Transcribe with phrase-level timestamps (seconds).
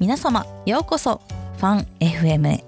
[0.00, 1.20] 皆様ようこそ
[1.56, 2.64] ファン FM へ。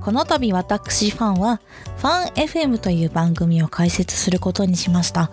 [0.00, 1.60] この度私ファンは
[1.96, 5.32] ファン FM という番組を開設することにしました。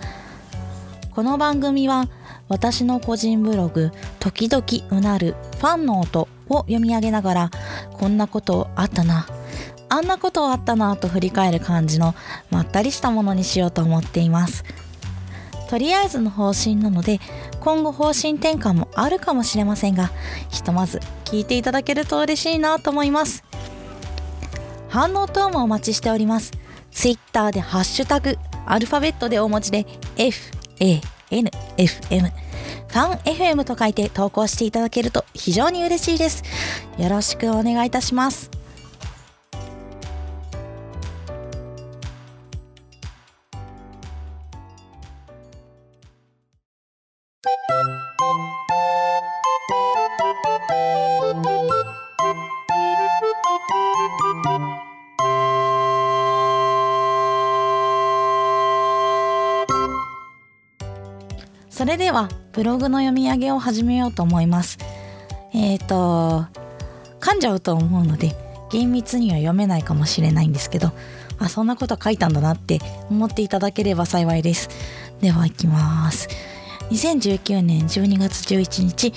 [1.14, 2.08] この番組は
[2.48, 7.52] 私の個人ブログ「時々うなるファンの音」を読み上げながら
[8.00, 9.28] こんなことあったな
[9.90, 12.16] あんなことあったなと振り返る感じの
[12.50, 14.64] まったりしたものにしようと思っています。
[15.72, 17.22] とりあえずの方針なので
[17.62, 20.12] 今後方針転換もあるかもしれませんが
[20.50, 23.46] ひとまず聞いていただけると嬉しいなと思います。
[24.90, 26.52] 反応等もお待ちしております。
[26.92, 29.86] Twitter でハッシュタグアルファベットで大文字で
[30.18, 31.00] FANFM
[31.40, 36.44] ファン FM と書いて投稿していただけると非常に嬉しいです。
[36.98, 38.61] よろしくお願いいたします。
[61.70, 64.78] それではブログの読み上げを始めようと思います。
[65.52, 66.46] えっ、ー、と
[67.20, 68.36] 噛んじゃうと思うので
[68.72, 70.92] 厳密には読めないかもしれないんですけど
[71.40, 72.80] あそんなこと書いたんだなって
[73.10, 74.70] 思っていただければ幸いです。
[75.22, 76.30] では行きます。
[76.92, 79.14] 2019年12月11日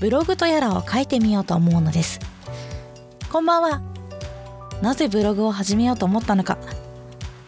[0.00, 2.18] ブログとやらを書いてみようと思うのです。
[3.30, 3.80] こんばんは。
[4.82, 6.58] なぜブログを始めようと思ったのか。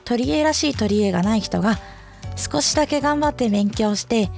[0.05, 1.81] 取り柄らしい取り柄がない人が
[2.37, 4.31] 少しだけ頑張って勉強して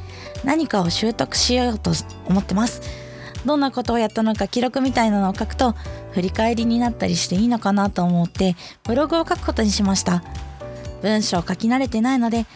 [0.45, 1.93] 何かを習得しようと
[2.27, 2.81] 思ってます。
[3.45, 5.75] どんなことをやったのか記録みたいなのを書くと
[6.13, 10.25] 振り返りになったりしていいのかなと思ってブログを書くことにしました。
[11.03, 12.47] 文章を書き慣れてないので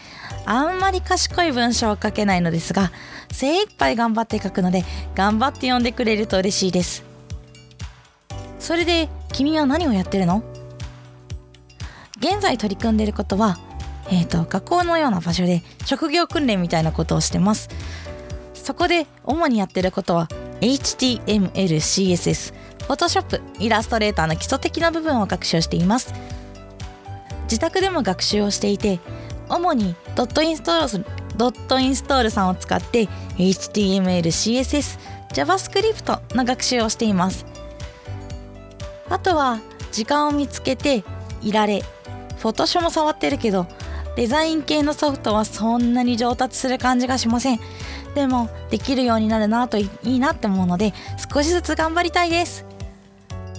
[0.45, 2.91] あんまり賢い文章を書けないのですが
[3.31, 4.83] 精一杯頑張って書くので
[5.15, 7.03] 頑張って読んでくれると嬉しいです。
[8.59, 10.43] それで君は何をやってるの？
[12.17, 13.57] 現在取り組んでいることは
[14.11, 17.69] えーと、学校のような場所で職業訓練みたいなことをしてます。
[18.53, 20.27] そこで主にやってることは
[20.59, 22.53] HTML、CSS、
[22.87, 26.13] Photoshop、イラストレーターの基礎的な部分を学習しています。
[27.43, 28.99] 自宅でも学習をしていて
[29.51, 31.05] 主にドットインストール
[31.37, 33.07] ドットインストールさんを使って
[33.37, 34.99] HTML、CSS、
[35.33, 37.45] JavaScript の学習をしています。
[39.09, 39.59] あとは
[39.91, 41.03] 時間を見つけて
[41.41, 41.83] いられ
[42.37, 43.67] フォトショも触ってるけど
[44.15, 47.59] デザイン系のソフトはそんなに上達する感じがしません。
[48.15, 50.93] でもできるようになるなといいなって思うので
[51.33, 52.65] 少しずつ頑張りたいです。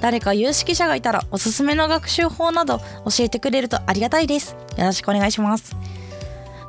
[0.02, 2.84] 誰か有識者がいたらおすすめの学習法など教
[3.20, 4.56] えてくれるとありがたいです。
[4.76, 5.76] よろしくお願いします。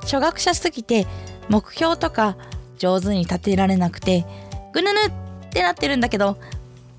[0.02, 1.08] 初学者すぎて
[1.50, 2.38] 目標とか
[2.78, 4.24] 上手に立てられなくて
[4.72, 6.36] ぐぬぬってなってるんだけどは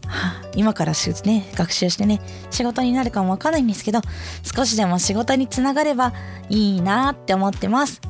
[0.06, 0.93] あ、 今から
[1.25, 4.00] ね学習してね仕事になるかもわかんないんですけど
[4.43, 6.12] 少しでも仕事につながれば
[6.49, 8.00] いいなって思ってます。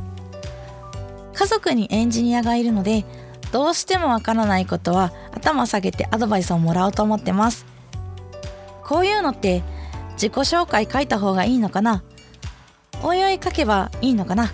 [1.34, 3.04] 家族にエンジニアがいるので
[3.52, 7.73] どうしてもわからないことは頭下げてアドバイスをもらおうと思ってます。
[8.84, 9.62] こういうのって
[10.12, 12.02] 自己紹介書いた方がいいのかな？
[13.02, 14.52] おいおい書けばいいのかな？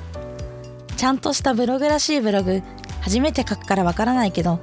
[0.97, 2.63] ちゃんとしたブログらしいブログ
[3.01, 4.61] 初めて書くからわからないけど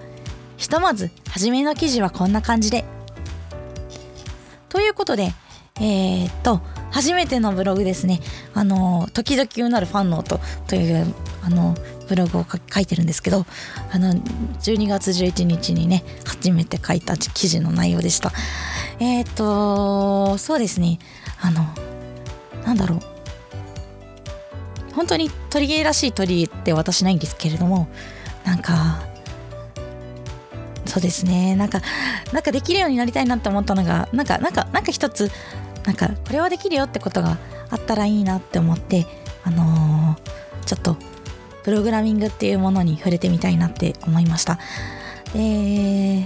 [0.57, 2.85] ひとまず初めの記事はこんな感じで。
[4.69, 5.33] ということで、
[5.79, 6.61] えー、っと、
[6.91, 8.19] 初めてのブログですね。
[8.53, 11.13] あの、時々うなるファンノートという、
[11.44, 11.73] あの、
[12.07, 13.45] ブログを書いてるんですけど、
[13.91, 18.31] あの、12月11日にね、初めて書いた記事の内容でした。
[19.00, 21.00] えー、っと、そうですね。
[21.41, 21.66] あの、
[22.66, 23.00] なんだろう。
[24.94, 27.88] 本当に鳥芸らしい鳥って私ないんですけれども、
[28.46, 29.07] なんか、
[30.88, 31.81] そうですねなんか
[32.34, 35.29] なんかできるようになりたいなって思ったのがなんかなんかなんか一つ
[35.85, 37.38] なんかこれはできるよってことが
[37.69, 39.06] あったらいいなって思って
[39.44, 40.97] あのー、ちょっと
[41.67, 44.58] プログラミングっていうものに触れてみたいなって思いました。
[45.34, 46.23] で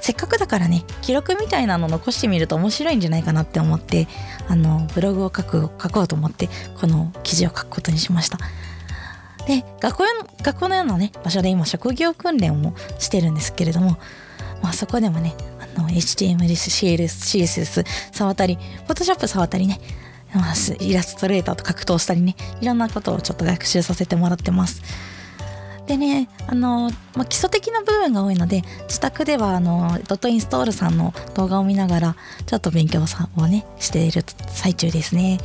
[0.00, 4.08] せっかくだからね記録みたいなの残してみると面白いんじゃないかなって思って
[4.48, 6.48] あのブログを書く書こうと思って
[6.80, 8.38] この記事を書くことにしました。
[9.46, 10.04] で学校
[10.42, 13.90] 学校のようなね場所で今職業訓練をしてるんですけれども、
[14.60, 15.36] まあ、そこでもね
[15.76, 19.78] あの HTML、CSS 触ったり Photoshop 触ったりね
[20.80, 24.82] イラストレーターと格闘したりねいろんなことをちょっと学習させてもらってます。
[25.86, 32.16] でねあの、まあ、基礎的な部分が多いので自宅ではあのドットインストールさんの動画を見ながら
[32.46, 33.00] ちょっと勉強
[33.36, 35.38] をねしている最中ですね。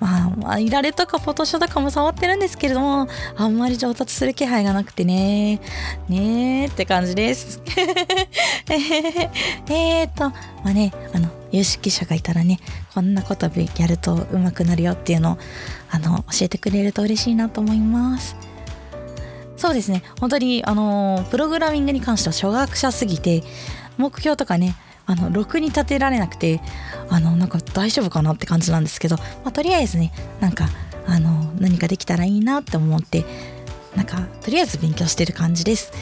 [0.00, 5.60] まあ、まあ、いられとかフォトショーとかも触ってるんですけれどもあんまり上達する気配がなくてね
[6.08, 7.60] ねーって感じです。
[9.68, 10.34] えっとま
[10.66, 12.60] あねあの有識者がいたらね
[12.94, 15.38] こんなことやると上手くなるよっていうのを
[15.90, 18.36] あの教えてくれると嬉しいなと思います
[19.56, 23.42] そうですね本当にあのプログラミングに関しては初学者すぎて
[23.96, 26.60] 目標とかねあのろくに立てられなくて
[27.08, 30.68] あのなんか大丈夫かなって感じなんですけど、まあ、とりあえずねなんか
[31.06, 33.24] あの何かできたらいいなって思って
[33.96, 35.92] なんかとりあえず勉強してる感じです。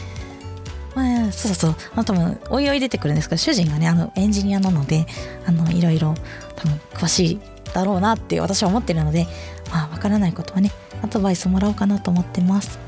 [0.97, 1.75] まあ、そうそう。
[1.75, 5.05] そうあ多分おいおい出てくるんですけど主人がねあのエンジニアなので
[5.45, 6.15] あのいろいろ
[6.55, 7.39] 多分詳しい
[7.71, 9.27] だろうなって私は思ってるので
[9.69, 10.71] まあわからないことはね
[11.03, 12.79] アドバイスもらおうかなと思ってます。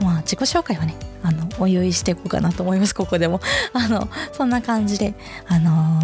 [0.00, 2.94] まあ自己紹介はねあのおいおいしていこうかなと思います。
[2.96, 3.40] ここでも。
[3.72, 5.14] あのそんな感じで
[5.46, 6.00] あの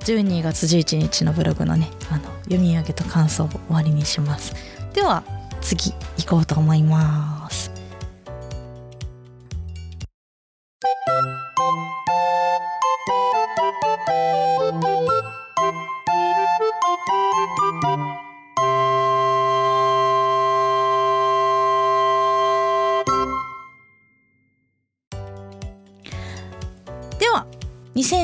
[0.00, 4.54] ー、12月11日のブログのねあの読み上げと感想を終わりにします。
[4.94, 5.22] では
[5.60, 7.71] 次行こうと思います。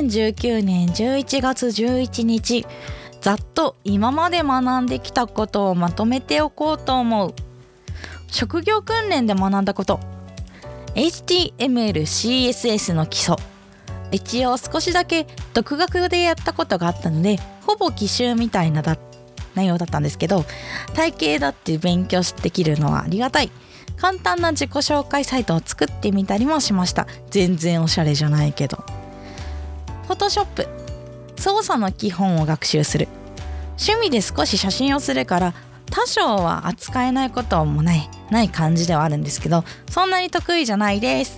[0.09, 2.67] 2019年11月11日
[3.21, 7.35] ざっと今まで学んできたことをまとめておこうと思う。
[8.29, 10.01] 職業訓練で学んだこと。
[10.95, 13.37] HTML、CSS の基礎。
[14.11, 18.97] 一応少しだけ独学でやったことがあったのでほぼ奇襲みたいなだ
[19.55, 20.47] 内容だったんですけど
[20.95, 23.51] 体系だって勉強できるのはありがたい。
[23.97, 27.07] 簡単な自己紹介サイトを作ってみたりもしました。
[27.31, 28.98] 全然おしゃれじゃないけど。
[30.09, 30.67] フォトショップ
[31.37, 33.09] 操作の基本を学習する。
[33.79, 35.55] 趣味で少し写真をするから
[35.91, 41.37] 多少は扱えないこともないない感じではあるんですけどそんなに得意じゃないです。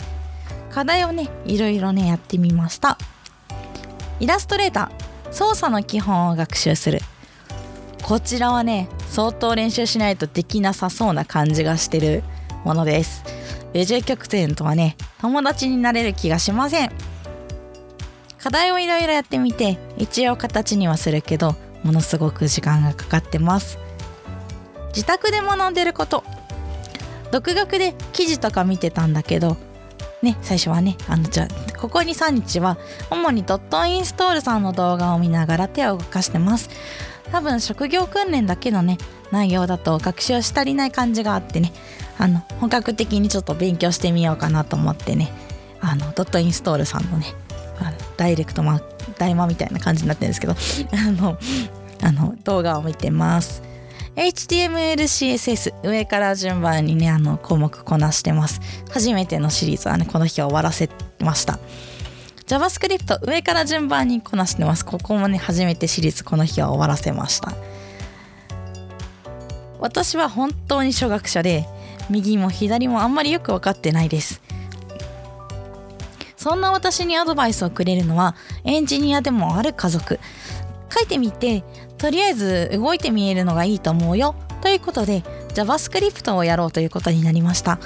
[0.71, 2.97] 課題をねいろいろねやってみました。
[4.21, 5.33] イラストレーター。
[5.33, 7.01] 操作の基本を学習する。
[8.05, 12.23] こちらはね相当練習しないとできなさそうな感じがしてる
[12.65, 13.25] ものです。
[13.73, 16.93] ベジュ曲線とはね友達になれる気がしません。
[18.43, 23.79] 課題をいろいろやってみて一応形にはするけどものすごく時間がかかってます。
[24.89, 26.25] 自宅で学んでること。
[27.31, 29.57] 独学で記事とか見てたんだけど
[30.21, 31.47] ね最初はねあのじゃ
[31.79, 32.77] ここ23日は
[33.09, 36.71] 主にドットインストールさんの動画を見ながら手を動かしてます。
[37.31, 38.99] 多分職業訓練だけのね
[39.31, 41.73] 内容だと学習し足りない感じがあってね
[42.19, 45.31] あの本格的にちょっと勉強してみようかなと思ってね
[45.81, 47.27] あのドットインストールさんのね
[48.21, 48.83] ダイレクトマ
[49.17, 50.55] 大魔みたいな感じになってるんですけど
[50.93, 51.39] あの
[52.03, 53.63] あの動画を見てます。
[54.15, 58.61] HTML、CSS 上から順番にねあの項目こなしてます。
[58.91, 60.91] 初めてのシリーズはねこの日は終わらせ
[61.21, 61.59] ました。
[62.47, 64.85] JavaScript 上から順番にこなしてます。
[64.85, 67.55] ここもね初めてシリーズこの日は終わらせました。
[69.79, 71.65] 私は本当に初学者で
[72.11, 74.43] 右も左もあんまりよく分かってないです。
[76.41, 78.35] そんな私にアドバイスをくれるのは
[78.65, 80.19] エンジニアでもある家族。
[80.89, 81.63] 書いてみて
[81.99, 84.35] とりあえず動いてみえるのがいいと思うよ。
[84.63, 85.23] ということで
[85.53, 87.79] JavaScript をやろうということになりました。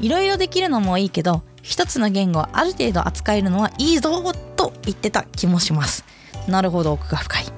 [0.00, 4.10] いろいろできるのもいいけど一つの言語をある程度扱えるのはいいぞ
[4.56, 6.04] と言ってた気もします。
[6.46, 7.53] なるほど奥が深い。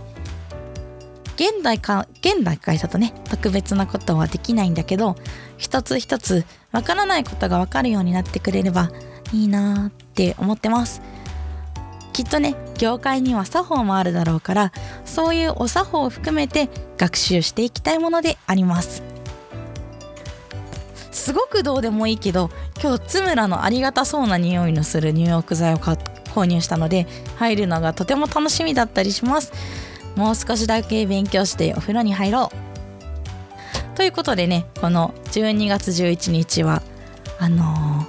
[1.36, 5.16] 現代か現代会だとね特別なことはできないんだけど
[5.58, 8.90] 一つ一つわからないことがわかるようになってくれれば
[9.32, 11.02] いいなって思ってます。
[12.12, 14.72] きっとね業界には作法もあるだろうから
[15.04, 19.02] そういうお作法を含めて学習していきたいものであります。
[21.10, 22.50] すごくどうでもいいけど
[22.82, 29.52] 今日津村のありがたそうな匂いのする入浴剤を購入したので入るのがとても楽しみだったりします。
[30.16, 33.96] もう少しだけ勉強してお風呂に入ろう。
[33.96, 36.82] ということでねこの12月11日は
[37.38, 38.06] あのー、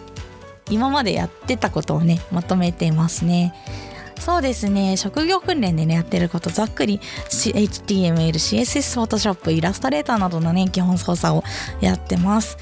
[0.70, 3.54] 今までやってたことをねまとめてますね。
[4.20, 7.00] そうですね職業訓練でねやってることざっくり
[7.30, 11.44] HTML、CSS、Photoshop、イラストレーターなどのね基本操作を
[11.82, 12.58] やってます。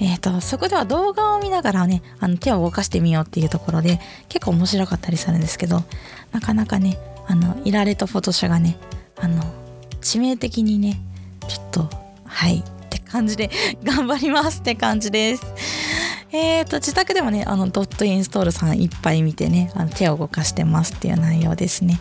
[0.00, 5.84] えーと、そこでは動画を見ながらねあの手を動かしてみようっていうところで結構面白かったりするんですけど
[6.32, 8.78] なかなかねあのいられとフォトシャがね
[9.20, 9.42] あの
[10.00, 11.00] 致命的にね
[11.48, 11.88] ちょっと
[12.24, 13.50] はいって感じで
[13.84, 15.44] 頑張りますって感じです。
[16.34, 22.00] えーと自宅でもねあのドットインストールさんいっぱい見てねあの手を動かしてますっていう内容ですね。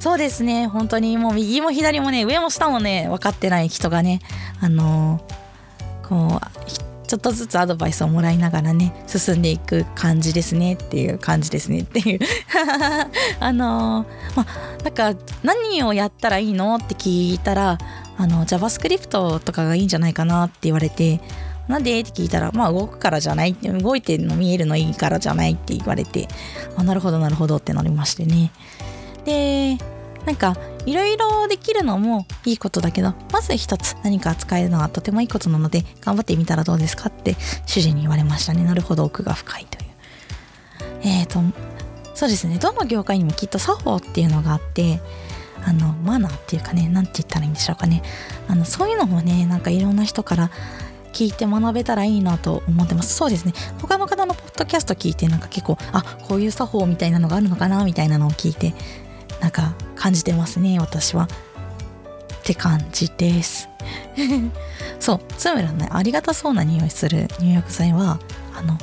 [0.00, 4.20] そうですね本当にもう右も左もね上も下もね分かってない人がね
[4.60, 12.20] あのー、こうちょっとずつアドバイスをもらいながらね進んでいく感じですねっていう感じですねっていう
[13.40, 17.78] あのー、まあなんか何をやったらいいのって聞いたら
[18.16, 21.20] あの JavaScript とかがいいんじゃないかなって言われて
[21.66, 26.26] なんでって聞いたら、まあ動くからじゃない動いてるの見えるのいいからじゃないって言われて、
[26.76, 28.50] あ、なるほどなるほどってなりましてね。
[29.24, 29.78] で、
[30.26, 37.36] なんかいろいろできるのもいいことだけど、まず一つ何か使えるのはとてもいいことなので、頑張ってみたらどうですかって
[37.66, 38.64] 主人に言われましたね。
[38.64, 39.90] なるほど、奥が深いという。
[41.02, 41.40] えっ、ー、と、
[42.14, 42.58] そうですね。
[42.58, 45.00] どの業界にもきっと作法っていうのがあって、
[45.64, 48.02] あのマナーっていうかね何て言ったらいいんでしょうかね
[48.48, 50.50] あのそういうのもねなんかいろんな人から
[51.12, 58.74] 聞いて学べたらいいなと思ってますそうですね他の方のポッドキャスト聞いてなんか結構あこういう作法みたいなのがあるのかなみたいなのを聞いて
[59.40, 61.28] なんか感じてますね私は。
[62.40, 63.68] って感じです。
[64.98, 68.18] そうつむらねありがたそうな匂いする入浴剤は
[68.56, 68.76] あの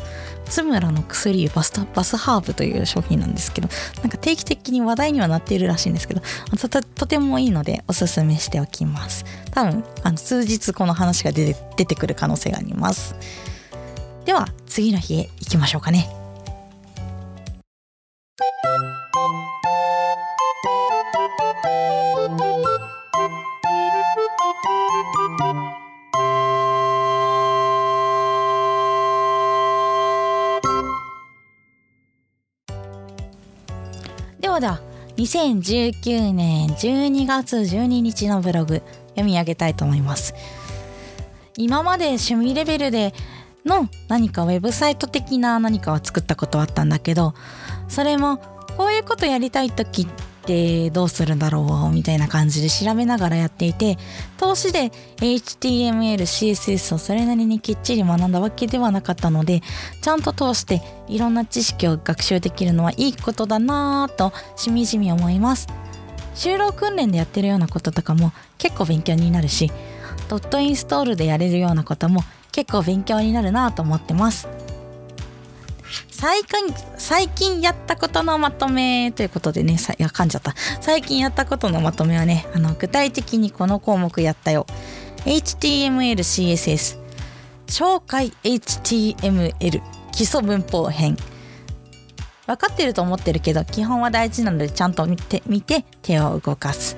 [0.46, 3.70] 津村の薬バスバスハーブという商品なんですけど
[4.02, 6.22] なんか定期的に話題にはなっているらしいんですけど
[6.70, 9.26] ととてもいいのでおすすめしておきます。
[9.52, 13.16] 多分あの数日この話が出て出てくる可能性があります。
[14.26, 16.10] では次の日へ行きましょうかね。
[34.58, 34.82] そうだ。
[35.18, 40.34] 2019年12月12日のブログ読み上げたいと思います。
[41.58, 43.14] 今まで趣味レベルで
[43.68, 47.36] の何かウェブサイト的な何かを作ったことはあったんだけど
[47.88, 48.38] それも
[48.78, 50.37] こういうことやりたい時って
[50.92, 53.98] どうするんだろうみたいな感じで調べながらやっていて
[54.38, 59.62] 投資で HTML、CSS をそれなりにきっちり学んだわけではなかったので
[60.01, 65.68] ちゃんと通していろんな知識を学習できるのはいいことだなぁとしみじみ思います。
[66.36, 69.72] 就労訓練でやってるようなこととかも結構勉強になるし
[70.30, 74.67] ドットインストールでやれるようなことも結構勉強になるなと思ってます。
[76.20, 80.56] 最近最近やったことのまとめということでねいや噛んじゃった。
[80.82, 84.66] 最近やったことのまとめはねあの具体的にこの項目やったよ。
[85.26, 86.98] HTML CSS
[87.68, 91.16] 紹介 HTML 基礎文法編。
[92.48, 96.98] 分かってると思ってるけど基本は大事なのでちゃんと見て見て手を動かす。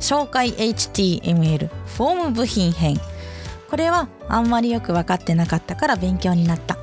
[0.00, 3.00] 紹介 HTML フォーム部品編。
[3.70, 6.76] これはあんまりよく分かってなかったから勉強になった。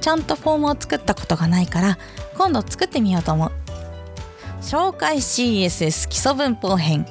[0.00, 1.98] ちゃんとフォームを作ったことがないから
[2.36, 3.52] 今度作ってみようと思う。
[4.62, 7.06] 紹介 CSS 基礎文法編。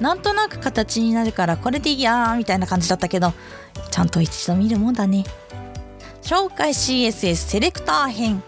[0.00, 3.32] なんとなく形になるからこれでいいやみたいな感じだったけど
[3.92, 5.24] ちゃんと一度見るもんだね。
[6.22, 8.42] 紹介 CSS セレクター編。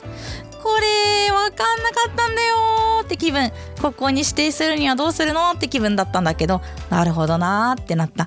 [0.63, 2.57] これわかんなかったんだよ
[3.05, 3.53] って気分。
[3.81, 6.61] ここに指定するにはどうするのって気分だったんだけど
[6.91, 8.27] なるほどなーってなった。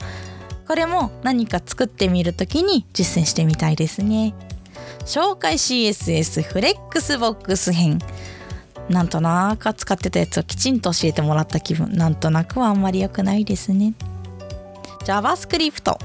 [0.67, 4.35] これも何か作ってみるときに実践してみたいですね。
[5.09, 7.97] 紹介 CSS フレックスボックス編。
[8.89, 11.91] なんとなく使ってたやつをきちんと教えてもらった気分。
[11.93, 13.95] なんとなくはあんまり良くないですね。
[15.05, 15.97] JavaScript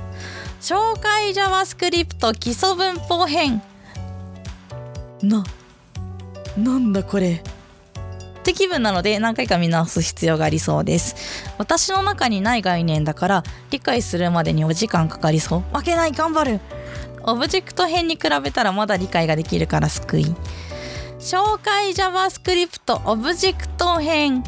[0.58, 3.60] 紹介 JavaScript 基礎文法編。
[5.22, 5.44] な
[6.56, 7.42] なんだこれ。
[7.44, 11.14] って気分なので何回か見直す必要がありそうです。
[11.58, 15.76] 私の中にない概念だから理解するまでにお時間かかりそう。
[15.76, 16.60] 負けない頑張る。
[17.26, 20.34] オブジェクト編に比べたらまだ理解ができるから救い。
[21.18, 24.44] 紹介 JavaScript オブジェクト編。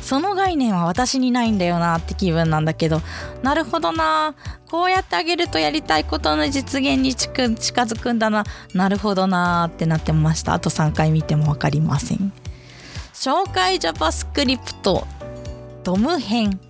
[0.00, 3.02] その概念は私にないんだよなって気分なんだけど。
[3.42, 4.34] なるほどな。
[4.70, 8.44] こうやってあげるとやりたいことの実現に近づくんだな。
[8.72, 10.54] なるほどなってなってました。
[10.54, 12.32] あと3回見ても分かりません。
[13.12, 15.04] 紹介 JavaScript
[15.82, 16.60] ドム編。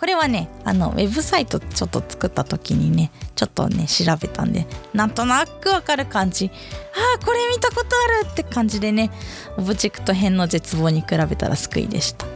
[0.00, 6.50] これはねあのウェブサイトちょっと作った時にねちょっとね調べたんでなんとなくわかる感じ。
[6.50, 7.88] ああこれ見たこと
[8.22, 9.10] あるって感じでね
[9.58, 12.26] オブジェクト編の絶望に比べたら救いでした。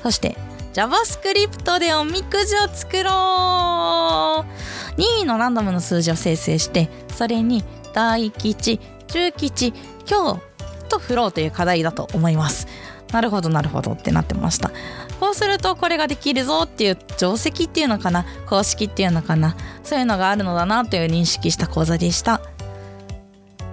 [0.00, 0.36] そして
[0.74, 5.00] JavaScript でおみくじを作ろう。
[5.00, 8.78] 任意のランダムの数字を生成してそれに大吉
[9.08, 9.74] 中吉
[10.08, 10.40] 今日
[10.88, 12.68] と振ろうという課題だと思います。
[13.12, 14.70] なるほどなるほどってなってました。
[15.18, 18.26] こうするとこれができるぞっていう定石っていうのかな？
[18.48, 19.56] 公式っていうのかな？
[19.82, 22.40] そういうのがあるのだなという認識した講座でした。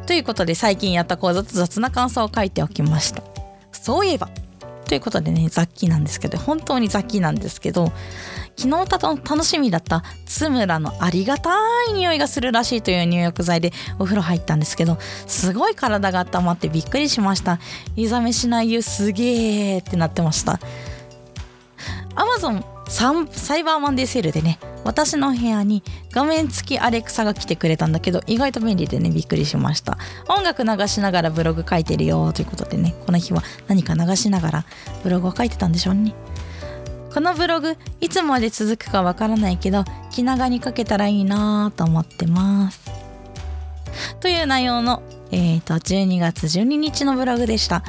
[0.07, 3.23] ということで最近やった講座と雑な感想を書いておきました。
[3.71, 4.29] そういえば。
[4.87, 7.91] ということでね雑記なんですけど本当に雑記なんですけど
[8.57, 11.51] 昨日たと楽しみだった津村のありがた
[11.89, 14.97] い匂いがするらしいという入浴剤でお風呂入ったんですけど
[15.27, 17.59] すごい体が温まってびっくりしました。
[17.95, 20.59] 湯冷めしない湯すげーってなってました。
[22.15, 29.97] アマゾンサイバーマンデーセールでね私の部屋に画面付きアレクサが来てくれたんだけど意外と便利でねびっくりしました。
[30.29, 34.65] 音楽流しながらブログ書いてるよということでねこの日は何か流しながら
[35.03, 36.13] ブログを書いてたんでしょうね。
[37.15, 42.91] このブログいつまで続くかわからないけど気長に書けたらいいなと思ってます。
[44.19, 47.85] という内容の、えーと、12月12日のブログでした。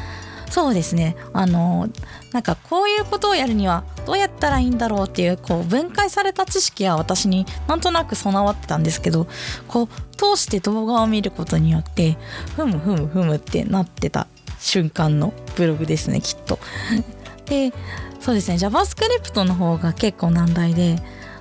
[0.49, 1.17] そうですね。
[1.33, 1.89] あの
[2.33, 9.27] なんかこういうことをやるにはどうやったらいいんだろうっていうこう分解された知識は私になんとなく備わってたんですけど
[9.67, 12.17] こう通して動画を見ることによって
[12.55, 14.29] ふむふむふむってなってた
[14.61, 16.61] 瞬間のブログですねきっと。
[17.47, 17.73] で
[18.21, 20.97] そうですね JavaScript の方が結構難題で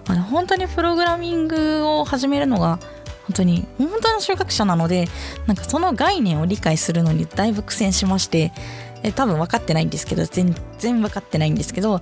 [0.07, 2.79] あの本当にプログラミングを始めるのが
[3.27, 5.07] 本当に本当の収穫者なので
[5.47, 8.51] なんかその概念を理解するのにだいぶ苦戦しまして
[9.03, 12.01] え多分分かってないんですけど全然分かってないんですけど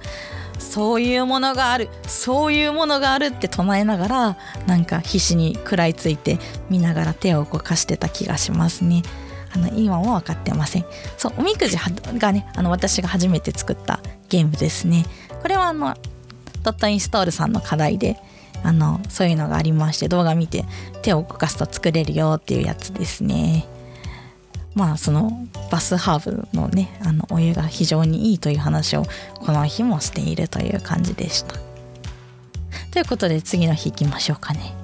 [0.59, 4.37] そういうものがあるそういうものがあるって唱えながら
[4.67, 6.39] なんか必死に食らいついて
[6.69, 9.01] 見ながら手を動かしてた気がしますね。
[9.55, 10.85] あの今も分かってません。
[11.17, 11.77] そうおみくじ
[12.17, 13.99] がねあの私が初めて作った
[14.33, 15.05] ゲームですね。
[15.43, 15.95] これはあの
[16.63, 18.17] ドットインストールさんの課題で
[18.63, 20.65] あのそういうのがありまして動画見て
[21.03, 23.67] 手を動かすと作れるよっていうやつですね。
[24.73, 25.31] まあその
[25.69, 31.55] バスハーブのねあのお湯が非常にいいという話をこの日もしているという感じでした。
[32.91, 34.82] ということで次の日行きましょうかね。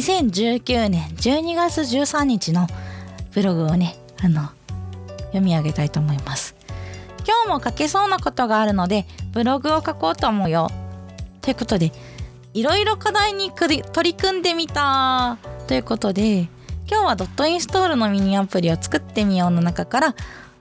[0.00, 2.66] 2019年12月13日の
[3.34, 4.48] ブログをねあの
[5.26, 6.56] 読み上げたいと思います。
[7.26, 10.70] 今日も書けそうなことがあるのでブログを書こうと思うよ。
[11.42, 11.92] ということで
[12.54, 15.36] いろいろ課題に取り組んでみた。
[15.68, 16.48] ということで
[16.90, 20.14] 今日はドットインストールのミニアプリを作ってみようの中から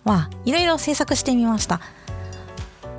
[0.04, 1.80] はいろいろ制作してみました。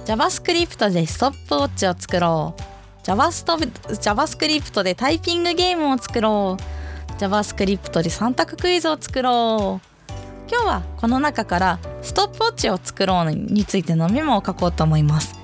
[0.06, 2.69] JavaScript でストップウォッチを作ろう。
[3.02, 6.62] JavaScript でタイピングゲームを作ろう。
[7.20, 9.86] JavaScript で3択クイズを作ろう。
[10.50, 15.38] 今日はこの中からストップウォッチを作ろうについてのメモを書こうと思います。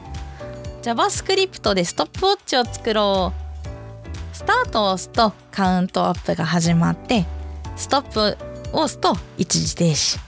[0.83, 4.37] JavaScript でストップウォッチを作ろう。
[4.37, 7.25] スタートを押すとカウントアップが始まって
[7.77, 8.37] ストップ
[8.73, 10.19] を押すと一時停止。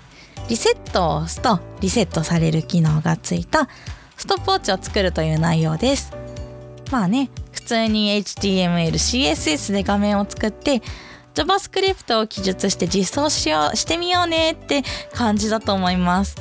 [0.48, 3.68] リセットを押すとリセットされる機能がついた
[4.16, 6.12] ストップウォッチを作るという内容です。
[6.90, 10.82] まあね普通に HTML、CSS で画面を作って
[11.34, 16.36] JavaScript を記述して実装しようしてみようねって感じだと思います。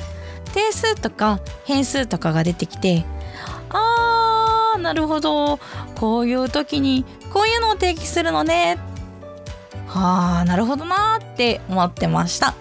[0.54, 3.04] 定数とか変数とかが出てきて
[3.68, 5.58] あーなるほど。
[5.94, 8.78] こういう時にこういうのを定義するのね。
[9.86, 12.54] はあなるほどなって思ってました。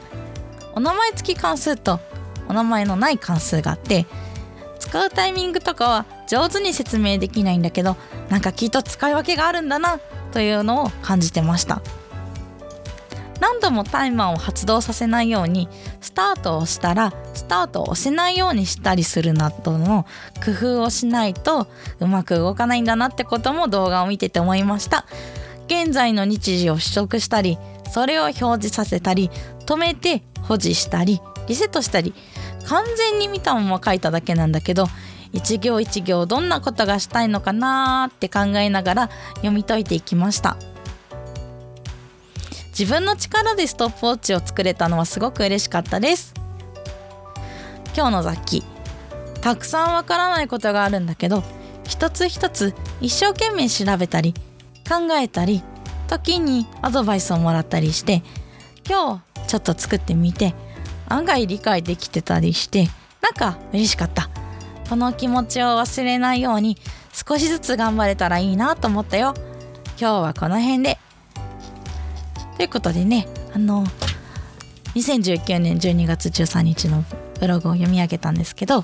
[0.76, 2.00] お名前付き関数と
[2.50, 4.06] お名前のない関数があって
[4.80, 7.96] 使うタイミングとかは上手に説明できないんだけど
[8.30, 10.00] なんかきっと使い分けがあるんだな
[10.32, 11.82] というのを感じてました。
[13.40, 15.70] 何度もタイマーを発動させないように
[16.02, 20.06] スタートをしたらスタートを押せないようにしたりするなどの
[20.44, 21.68] 工夫をしないと
[22.00, 25.06] うまく動かないんだなってことも動画を見てて思いました。
[25.68, 27.58] 現在の日時を取得したり
[27.92, 29.30] それを表示させたり
[29.66, 32.13] 止めて保持したりリセットしたり
[32.68, 34.88] 完全に見たまま書いただけなんだけど
[35.34, 40.58] 一行一行どんなことがしたいのかなって考えながら読み解いていきました。
[42.78, 46.34] 自分の力でストップウォッチを作れたのはすごく嬉しかったです。
[47.96, 48.63] 今日の雑記。
[49.42, 51.44] たくさんわからないことがあるんだけど
[51.86, 54.34] 一つ一つ一生懸命調べたり
[54.90, 55.63] 考えたり
[56.08, 58.24] 時にアドバイスをもらったりして
[58.88, 60.54] 今日ちょっと作ってみて
[61.08, 62.88] 案外理解できてたりして
[63.22, 64.30] なんか嬉しかった。
[64.89, 66.78] この気持ちを忘れないように
[67.13, 69.34] 少しずつ頑張れたらいいなと思ったよ。
[70.00, 70.97] 今日はこの辺で。
[72.56, 73.86] ということでねあの
[74.95, 77.04] 2019年12月13日の
[77.39, 78.84] ブログを読み上げたんですけど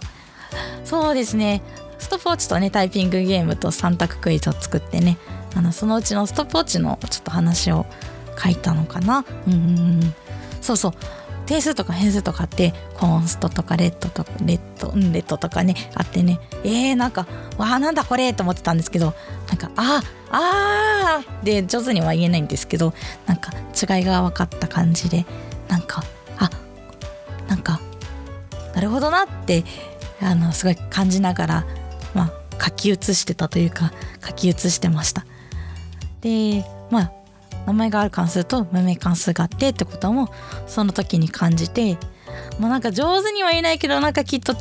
[0.84, 1.62] そうですね。
[1.98, 5.18] ストップウォッチとねタイピングゲームと3択クイズを作ってね
[5.56, 7.86] あのそのうちのストップウォッチのちょっと話を
[8.38, 9.26] 書いたのかな。
[9.48, 9.62] うんうんう
[10.06, 10.14] ん。
[10.62, 10.94] そうそう。
[11.46, 16.40] 定数とか変数とかってコンストとかレッドとかレッドうんレッドとかねあってね。
[16.64, 17.28] えー、なんか
[17.58, 19.14] わあなんだこれと思ってたんですけど
[19.50, 20.02] なんかあ
[20.32, 22.94] あーで上手には言えないんですけど
[23.26, 25.26] なんか違いが分かった感じで
[25.68, 26.04] なんか
[26.38, 26.50] あ
[27.48, 27.80] なんか
[28.74, 29.64] なるほどなって
[30.22, 31.66] あのすごい感じながら
[32.14, 33.92] まあ書き写してたというか
[34.26, 35.26] 書き写してました。
[36.22, 37.12] でまあ
[37.66, 40.30] 名前がある関数と無名関数があってってことも
[40.68, 41.98] その時に感じて
[42.60, 44.56] もうなんか上手には言えないけどなんかきっと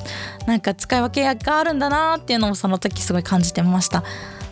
[0.46, 4.04] なんか使い分けがあるんだなっていうのもその時すごい感じてました。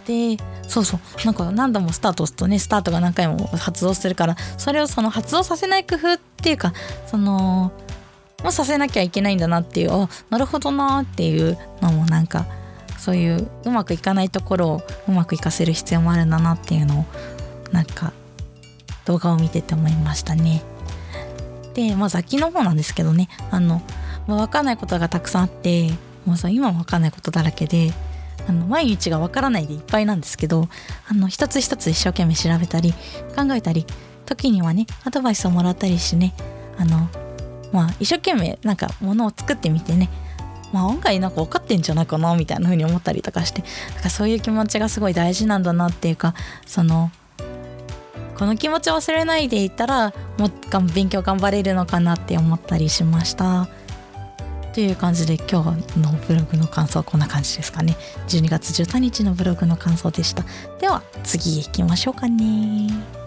[0.06, 0.36] で
[0.66, 1.26] そうそう。
[1.26, 6.72] なんか何度もスタート押すとねスタートが何回も発動するからそれをその発動させない工夫っていうか
[7.06, 7.72] その
[8.42, 12.46] もさせなきゃいけないんだなっていうあなるほどなっていうのもなんか
[12.98, 17.04] そういううまくいかないところをうまくいかせる必要もあるんだなっていうのを
[17.72, 18.12] なんか
[19.11, 20.62] 動画を見てて思いましたね。
[21.75, 23.83] でまあ雑記の方なんですけどねあの、
[24.27, 25.90] まあ、分かんないことがたくさんあって
[26.27, 27.92] もうさ今も分かんないことだらけで
[28.49, 30.68] あの毎日が分からないでいっぱいなんですけど
[31.09, 32.92] あの一つ一つ一生懸命調べたり
[33.37, 33.87] 考えたり
[34.27, 36.35] 時にはねアドバイスをもらったりしてね
[36.77, 37.09] あの
[37.73, 40.09] まあ一生懸命なんかものを作ってみてね
[40.73, 43.62] まあ案外なんか分かってんじゃないかなみたいな風に思ったりとかして
[43.94, 46.35] なんかそういう気持ちがすごい大事なんだなっていうか
[46.66, 47.12] その
[48.40, 53.68] この気持ちを忘れないでいたらもっと勉強頑張れるのかなって思ったりしました。
[54.72, 57.98] という感じで今日のブログの感想はこんな感じですかね。
[58.29, 60.46] 12月13日のブログの感想でした。
[60.79, 63.19] では次へ行きましょうかね。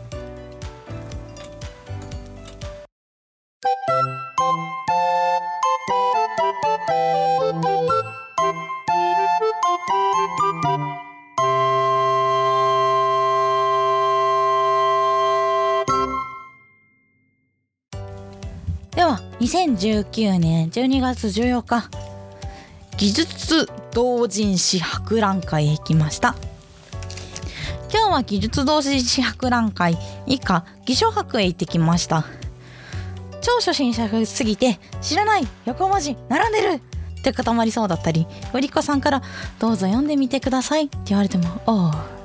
[19.44, 21.90] 2019年12月14日
[22.96, 26.36] 技術同人誌博覧会へ行きました。
[27.92, 32.24] 今日は技術同人誌博覧会以下偽書博へ行ってきました。
[33.42, 36.82] 超初心者すぎて知らない横文字並んでる
[37.20, 39.22] って固まりそうだったり売り子さんから
[39.60, 42.23] どうぞ読んでみてくださいって言われてもおう。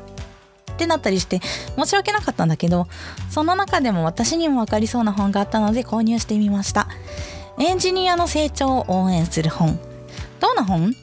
[0.79, 1.41] ってなったりして
[1.77, 2.87] 申し訳なかったんだけど
[3.29, 6.89] その中でも私にも分かりそうな本があったので購入してみました。
[7.59, 9.81] エンジニアの成長を応援する本。
[10.39, 10.95] どんな本？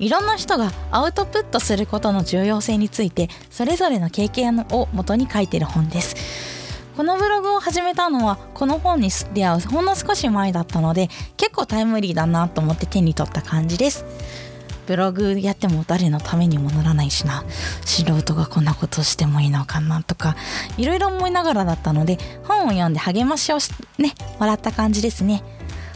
[0.00, 6.16] いろんな人がアウトプットすることの重要性についてそれぞれの経験を元に書いてる本です。
[6.96, 14.04] このブログを始めたのはこの本に出会うほんの少し前だったので結構タイムリーだなと思って手に取った感じです。
[14.90, 17.44] ブログやっても誰のためにもならないしな。
[17.84, 20.34] 素人がこんなことしてもいいのかなとか
[20.78, 23.58] いろいろ思いながらだったので本を読んで励ましを
[23.98, 25.44] ねもらった感じですね。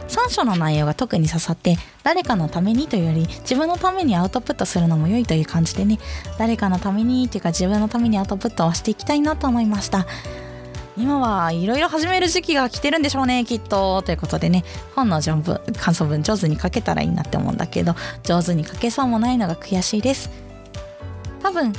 [0.07, 5.99] 3章の内容が特に刺さって誰かのためにというより自分のためにアウトプットするのも良いという感じでね
[6.39, 10.05] 誰かのためにというか自分のためにアウトプットをしていきたいなと思いました。
[10.97, 14.01] 今はいろいろ始める時期が来てるんでしょうねきっと。
[14.01, 14.63] ということでね
[14.95, 20.29] 本の序文感想文上手に書けたらいいなって思うんだけど上手に書けそうもないのが悔しいです。
[21.41, 21.73] 多分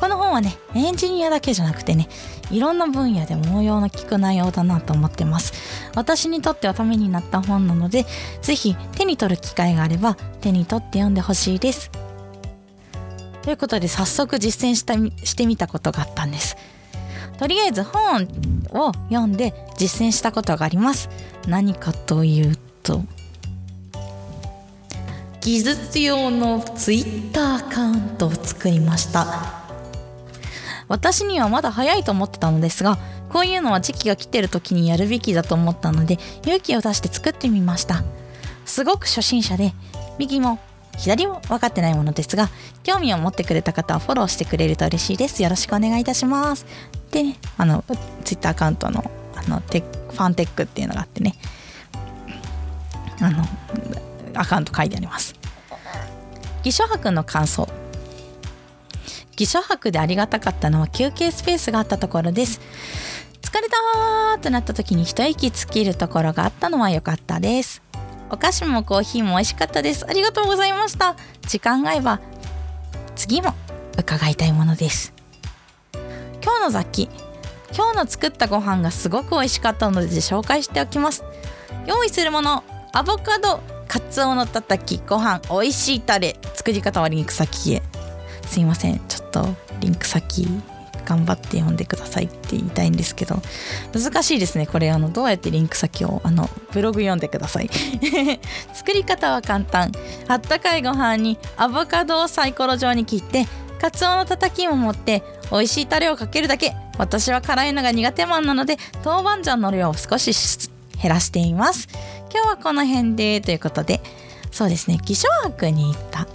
[0.00, 2.08] この本はねエンジニアだけじゃなくてね
[2.50, 5.52] いろんな分野で応用の効く内容だなと思ってます。
[5.94, 8.06] 私にとってはためになった本なので
[8.42, 11.90] 是非手に取る機会があれば手に取って読んでほしいです。
[13.42, 16.56] ということで早速実践したしてみたことがあったんです。
[17.38, 18.28] とりあえず本
[18.70, 21.08] を読んで実践したことがあります。
[21.46, 23.02] 何かというと
[25.40, 29.62] 技術用のツイッターアカウントを作りました。
[30.88, 32.98] 私にはまだ早いと思ってたのですが
[33.30, 38.04] こういうのは時期が来てる時にやるべきだと思ったので勇気を出して作ってみました。
[38.64, 39.74] すごく初心者で
[40.18, 40.58] 右も
[40.96, 42.48] 左も分かってないものですが
[42.82, 45.42] 興味を持ってくれた方はフォローしてくれると嬉しいです。
[45.42, 46.66] よろしくお願いいたします。
[47.10, 47.84] でねあの
[48.24, 51.34] ツイッターアカウントのあのテファンテックっていうのがあってね
[53.20, 53.44] あの
[54.34, 55.34] アカウント書いてあります。
[56.62, 57.68] 偽書博の感想。
[59.36, 62.60] 偽書博でありがたかったのは休憩スペースがあったところです。
[63.42, 67.82] 疲れたーとなった時に一息つけるところがあったのは良かったです。
[68.30, 70.06] お菓子もコーヒーも美味しかったです。
[70.08, 71.16] ありがとうございました。
[71.46, 72.20] 時間が合えば
[73.16, 73.54] 次も
[73.98, 75.12] 伺いたいものです。
[76.42, 77.08] 今日の雑記
[77.76, 81.24] 今日の作ったご飯がすごく美味しかったので紹介しておきます。
[81.86, 87.82] 用意するものアボカドカツオのたたきご飯美味しいタレ作り方はリンク先へ。
[88.46, 89.00] すいません。
[89.08, 89.48] ちょっと
[89.80, 90.46] リンク先
[91.04, 93.36] 頑張って読んでくださいって言いたいんですけど
[93.92, 94.90] 難しいですねこれ。
[94.90, 97.70] あのどうやってリンク先をあのブログ読んでください。
[98.72, 99.92] 作り方は簡単。
[100.28, 103.46] あったかいご飯にアボカドをサイコロ状に切って
[103.80, 106.74] カツオのたたきも持って美味しいタレをかけるだけ。
[106.96, 110.32] 私は辛いのが苦手マンなので豆板醤の量を少し
[111.00, 111.88] 減らしています。
[112.32, 114.00] 今日はこの辺でということで
[114.50, 116.26] そうですね気象博に行った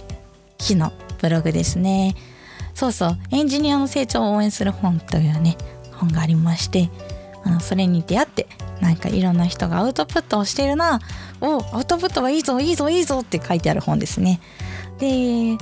[0.58, 2.14] 日のブログですね。
[2.80, 3.18] そうそう。
[3.30, 5.58] エンジニアの成長を応援する本というね
[5.92, 6.88] 本がありまして
[7.44, 8.46] あのそれに出会って
[8.80, 10.98] なんかいろんな人がアウトプットをしてるな
[11.42, 14.40] おアウトプットはいいぞいいぞいいぞって書いてある本ですね。
[14.98, 15.58] で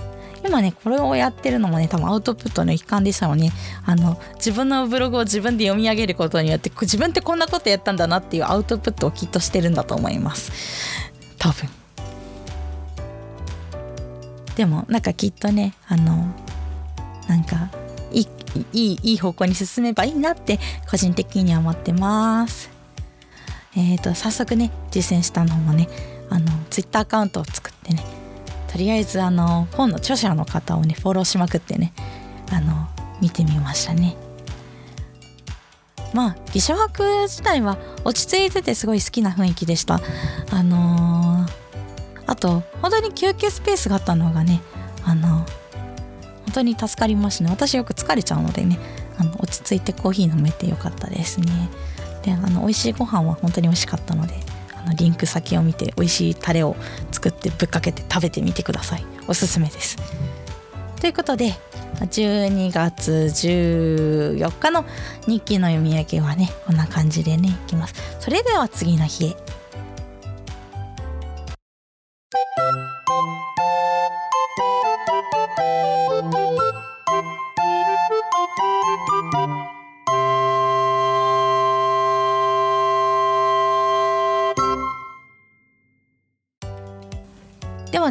[0.46, 3.50] 今ねこれをやってるのもね多分アウトプットの一環でしたのね。
[3.85, 10.52] あの自分のブログを自分で読み上げることによって自分ってこんなことやったんだなっていうアウトプットをきっとしてるんだと思います。
[11.37, 11.68] 多分。
[14.54, 16.33] でもなんかきっとねあの
[17.28, 17.70] なんか
[18.10, 18.26] い
[18.72, 20.58] いいい方向に進めばいいなって
[20.90, 22.70] 個人的には思ってます。
[23.76, 25.88] えーと早速ね実践したのもね
[26.30, 28.02] あのツイッターアカウントを作ってね
[28.72, 31.92] とりあえずあの本の著者の方をねフォローしまくってね
[32.50, 32.88] あの
[33.20, 34.16] 見てみましたね。
[36.14, 40.00] まあ義書博自体は落ち着いててすごい好きな雰囲気でした。
[40.50, 41.52] あのー、
[42.26, 44.62] あと本当に休憩スペースがあったのがね
[45.04, 45.44] あの
[46.48, 47.50] 本当に助かりましたね。
[47.50, 48.78] 私よく疲れちゃうのでね。
[49.18, 51.68] あの落ち着いてコーヒー飲めてよかったですね。
[52.22, 54.34] であの美味しいご飯は本当に美味しかったので
[54.74, 56.76] あのリンク先を見て美味しいタレを
[57.11, 59.04] 作ってぶっかけて食べてみてください。
[59.26, 59.96] おすすめです。
[61.00, 61.54] ということで
[62.00, 64.84] 12月14日の
[65.26, 67.94] 日記の読み上げはねこんな感じでねいきます。
[68.20, 69.58] それでは次の日へ。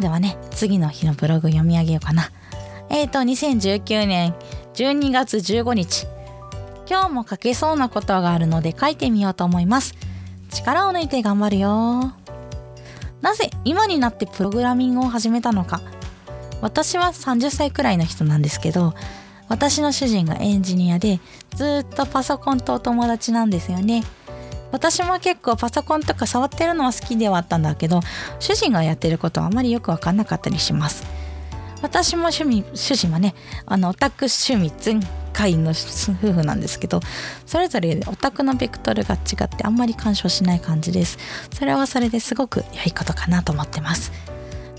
[0.00, 2.30] ではね次の日のブログ読み上げようかな。
[2.88, 4.34] えっ、ー、と2019年
[4.74, 6.06] 12月15日。
[6.88, 9.94] 今日も書けそうなことがあるので書いてみようと思います。
[10.50, 12.12] 力を抜いて頑張るよ。
[13.20, 15.80] なぜ今になってプログラミングを始めたのか。
[16.62, 18.94] 私は30歳くらいの人なんですけど
[19.48, 21.20] 私の主人がエンジニアで
[21.54, 24.04] ずっとパソコンとお友達なんですよね。
[24.70, 28.00] 私も結構パソコンとか触ってるのは好きではあったんだけど
[28.38, 31.04] 主人がやってることはあまりよく分かんなかったりします。
[31.80, 35.00] 私も趣味主人はねあのオタク趣味全
[35.32, 37.00] 開の夫婦なんですけど
[37.46, 41.18] それぞれオタクのベクトルが違ってあんまり干渉しない感じです。
[41.52, 44.10] それはそれですごく良いことかなと思ってます。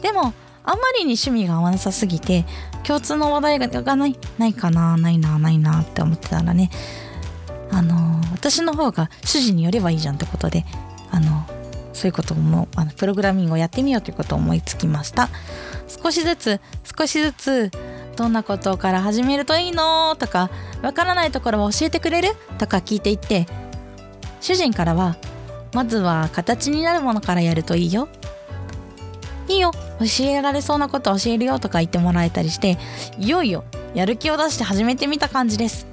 [0.01, 0.33] でも
[0.65, 2.45] あまりに趣味が合わなさすぎて
[2.83, 6.69] 共通の話題がないないかなないなないなって思ってたらね
[7.71, 10.65] あの私の方が主人によればいいじゃんってことで
[11.11, 11.45] あの
[11.93, 15.29] そういうこともあのプログラミングをやってみようということを思いつきました。
[15.87, 16.61] 少しずつ
[16.97, 17.71] 少しずつ
[18.15, 20.49] どんなことから始めるといいのとか
[20.81, 22.29] わからないところを教えてくれる？
[22.57, 23.47] とか聞いていって
[24.39, 25.17] 主人からは
[25.73, 28.07] まずは形になるものからやるといいよ。
[29.47, 29.71] いいよ。
[29.99, 32.77] 教えられそうなこと教えるよとか言ってもらえたりして
[33.17, 35.88] いよいよやる気を出して始めてみた感じです。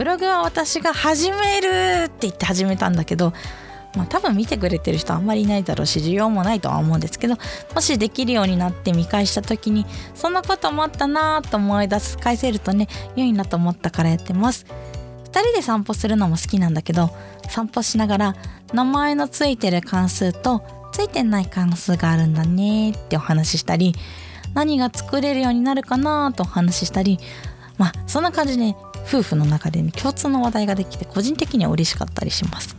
[0.00, 3.34] ブログは私が始めるって言って始めたんだけど
[3.94, 7.36] まあ、多分見てくれてる人あんまりいないだろうし需要もないとは思うんですけど
[7.74, 9.84] もしできるようになって見返した時に
[10.14, 14.64] そんなこともあったなと思い出す返せるとね良いなと思ったからやってます。
[15.24, 17.10] 2人で散歩するのも好きなんだけど
[17.50, 18.36] 散歩しながら
[18.72, 23.94] 名前のついてる関数とついてない関数があるんだねってお話ししたり
[24.54, 27.18] 何が作れるようになるかなとお話ししたり
[27.76, 28.74] まあそんな感じで
[29.06, 32.76] 夫婦の中で、ね、共通の話題ができて個人的には嬉しかったりします。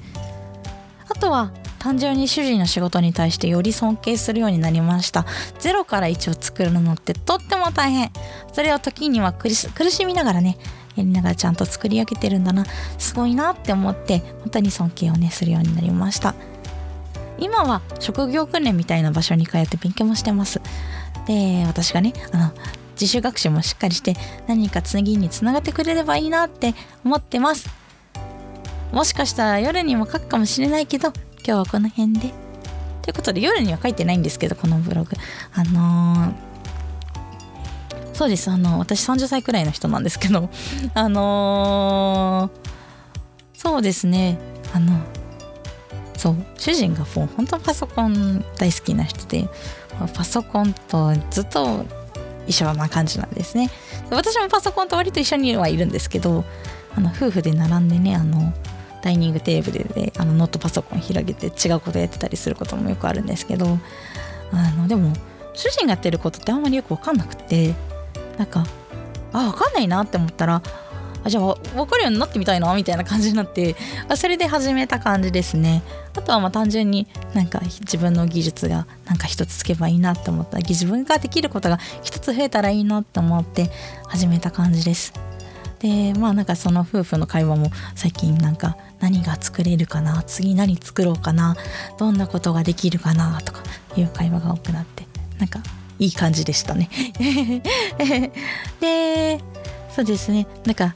[1.10, 5.25] あとは単純に主人の仕事に対してより尊敬するようになりました。
[5.60, 8.12] 0から1を作るのってとっても大変。
[8.53, 10.57] それを時には苦しみながらね
[10.95, 12.65] やりながらちゃんと作り上げてるんだな。
[12.97, 16.36] すごいなって思って本当に尊敬をねするようになりました。
[17.39, 20.62] 今は職業訓練みたいな場所に通って勉強もしてます。
[21.25, 22.51] で私がねあの
[23.01, 24.15] 自主学習もしっかりして
[24.47, 27.67] 何か次につながってくれればいいなって思ってます。
[28.91, 32.31] もしかしたら夜にも書くかもしれないけど今日はこの辺で。
[33.01, 35.11] ということで夜には書いてないんですけどこのブログ。
[35.55, 36.33] あのー、
[38.13, 38.51] そうです。
[38.51, 40.51] あの私30歳くらいの人なんですけど
[40.93, 44.37] あのー、そうですね。
[44.75, 44.99] あの
[46.15, 49.49] そう主人がもう本当パソコン大好きな人で
[50.13, 51.83] パソコンとずっと
[52.47, 53.69] 一緒な感じなんですね。
[54.10, 56.43] 私もパソコンと割と一緒にはいるんですけど
[56.95, 58.54] あの夫婦で並んでねあの
[59.01, 63.77] ダイニングテーブルであのノートパソコン広げて違うことやってたりすることもよくあるんですけど
[64.51, 65.13] あのでも
[65.54, 67.73] 主人がやってることってあんまりよく分かんなくて
[68.38, 68.65] なんか
[69.34, 70.62] あ分かんないなって思ったら
[71.23, 73.75] あじゃあ分かるようになってみたいなみたいな感じになって
[74.07, 75.84] あそれで始めた感じですね。
[76.15, 80.57] あとはまあ単純になんか自分の技術がなんか一つつけばいいなって思った。
[80.57, 83.69] 自分ができることが一つ増えたらいいなって思って
[84.07, 85.13] 始めた感じです。
[85.79, 91.55] でまあなんかその夫婦の会話も最近なんか何が作れるかな次何作ろうかな
[91.97, 93.63] どんなことができるかなとか
[93.97, 95.07] いう会話が多くなって
[95.39, 95.60] なんか
[95.97, 96.89] いい感じでしたね。
[98.79, 99.39] で
[99.95, 100.47] そうですね。
[100.65, 100.95] なんか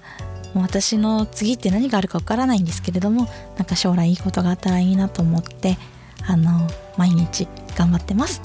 [0.54, 3.28] 私の次って何があるかわからないんですけれども
[3.58, 5.78] なんか将来いいことがあったらいいなと思って
[6.26, 8.42] あの毎日頑張ってます。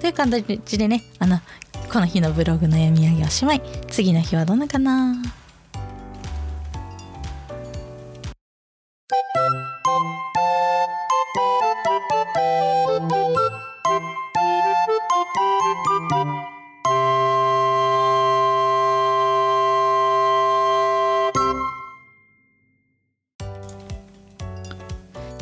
[0.00, 1.40] という感じでねあの
[1.92, 3.62] この日のブログの読み上げおしまい。
[3.88, 5.14] 次の日はどんなかな？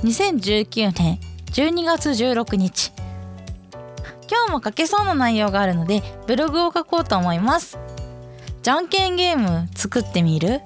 [0.09, 1.19] 2019年
[1.53, 2.93] 12月16日。
[4.31, 7.79] 今日も書けそうな内容があるのでブログを書こうと思います。
[8.63, 10.63] じゃんけんゲーム作ってみる？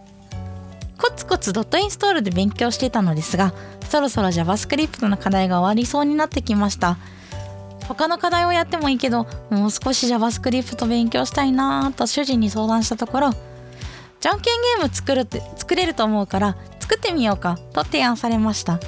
[0.96, 3.52] コツコツドットインストールで勉強してたのですが
[3.88, 6.96] そろそろ JavaScript の課題が終わりそうになってきました。
[7.88, 13.32] 他の課題をやってもいいけどもう少し JavaScript 勉強したいなぁと主人に相談したところ
[14.20, 18.78] じゃんけんゲーム作るって作れると思うから作ってみようかと提案されました。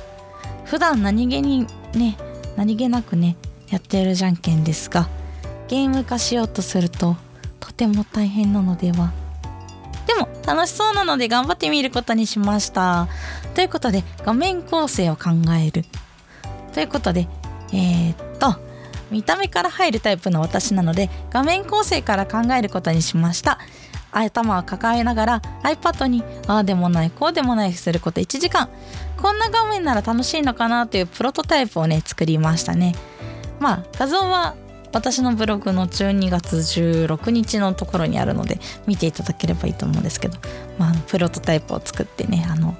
[0.64, 2.16] 普段何気にね
[2.56, 3.36] 何気なくね
[3.68, 5.08] やっているじゃんけんですが
[5.68, 7.16] ゲーム化しようとすると
[7.60, 9.12] とても大変なのでは。
[10.06, 13.08] でも楽しそうなので頑張ってみることにしました。
[13.54, 15.84] ということで画面構成を考える。
[16.72, 17.26] ということで
[17.72, 18.60] えー、っと
[19.10, 23.58] 見た目から入るタイプの私なので画面構成から考えることにしました。
[24.12, 28.68] 頭を抱えながら iPad にああでもないこうでもないすること1時間。
[29.20, 32.94] こんな画面なら楽しいのかなというプロトタイプをね作りましたね。
[33.60, 34.54] まあ画像は
[34.92, 40.38] 私のブログの12月16日のところにあるので見ていただければいいと思うんですけど、
[40.78, 42.76] まあ、プロトタイプを作ってねあの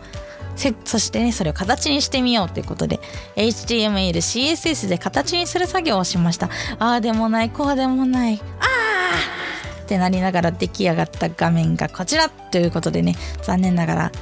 [0.84, 3.00] そしてねそれを形にしてみようということで
[3.34, 6.48] HTML、CSS で形にする作業をしました。
[6.78, 8.40] ああでもないこうでもない。
[8.60, 14.12] ああってなりながら出来上がった画面がこちらということでね残念ながら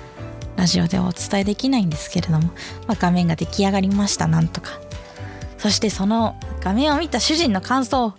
[0.56, 2.48] ラジオではお伝えできないんですけれども、
[2.86, 4.26] まあ、画面が出来上がりました。
[4.26, 4.80] なんとか。
[5.58, 8.14] そしてその画面を見た主人の感想。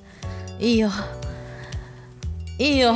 [0.60, 0.89] いいよ。
[2.58, 2.96] いいよ。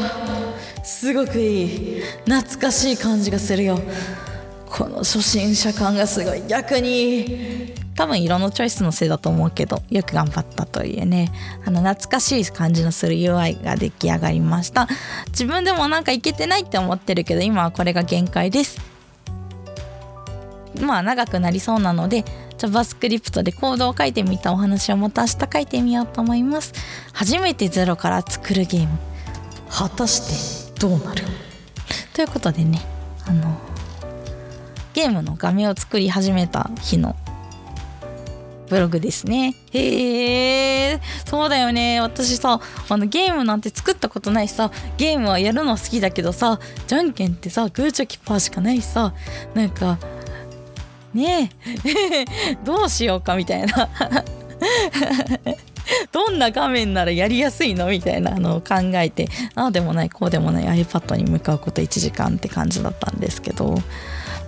[0.83, 2.01] すごくいい。
[2.25, 3.79] 懐かしい感じがするよ。
[4.69, 6.43] この初心者感がすごい。
[6.47, 11.31] 逆に多分色のチョイスのせいだと思うけどよく頑張ったというね。
[11.65, 14.87] あの懐かしい感じのする UI が出来上がりました。
[15.29, 18.79] 自分でもなんかいけてないって思ってるけど今はこれが限界です。
[20.81, 22.23] まあ長くなりそうなので
[22.57, 26.73] JavaScript でコードを書いてみたお話をまた明日書いてみようと思います
[27.13, 28.97] 初めてゼロから作るゲーム
[29.69, 31.23] 果たしてどうなる？
[32.13, 32.81] ということでね
[33.25, 33.57] あの
[34.93, 37.15] ゲームの画面を作り始めた日の
[38.69, 39.55] ブログですね。
[39.71, 42.01] へえ、そうだよね。
[42.01, 42.59] 私さ、
[42.89, 49.13] あのゲームなんて作ったことないしさ、ゲームはやるの好きだけどさ、じゃんけんってさ、グーチョキパーしかないしさ、
[49.53, 49.97] なんか、
[51.17, 51.51] ね
[51.85, 52.25] え。
[52.63, 53.89] どうしようかみたいな。
[56.11, 63.81] どんな画面ならやりやすいのみたいなのを考えてああでもないこうでもない iPad に向かうこと1時間って感じだったんですけど。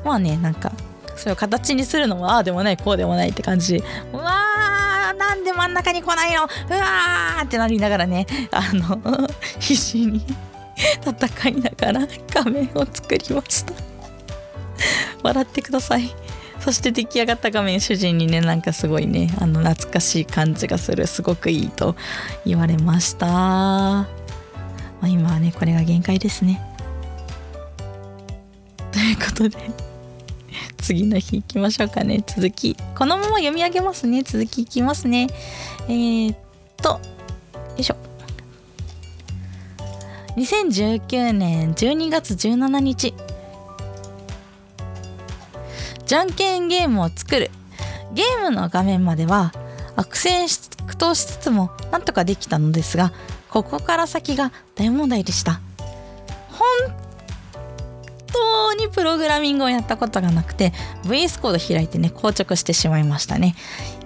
[0.04, 0.72] まあねなんか
[1.16, 3.84] それを形にするのはああでもないこうでもないって感じ。
[4.14, 6.44] うわーなんで真ん中に来ないの？
[6.44, 9.28] うわーってなりながらねあの
[9.60, 10.24] 必死に
[11.06, 13.74] 戦いながら画面を作りました。
[15.24, 16.10] 笑ってください。
[16.60, 21.96] そして出来上がった画面主人にねなんかすごいねあの懐かしい感じがするすごくいいと
[22.46, 24.08] 言われました、ま
[25.02, 26.62] あ、今はねこれが限界ですね。
[28.92, 29.58] ということで
[30.78, 32.24] 次の日行きましょうかね。
[32.26, 34.24] 続きこのまま読み上げますね。
[34.24, 35.28] 続きいきますね。
[35.88, 36.38] えー、っ
[36.82, 37.00] とよ
[37.78, 37.96] いしょ。
[40.36, 43.14] 2019年12月17日。
[46.10, 47.52] じゃんけんゲームを作る。
[48.16, 49.54] ゲームの画面までは
[49.96, 50.48] 悪戦
[50.88, 53.14] 苦闘しつつもなんとかできたのですが
[53.48, 55.62] ここから先が大問題でした。
[56.50, 56.68] 本
[58.26, 63.54] 当にプログラミングをやったことがなくて VS コード開いてね硬直してしまいましたね。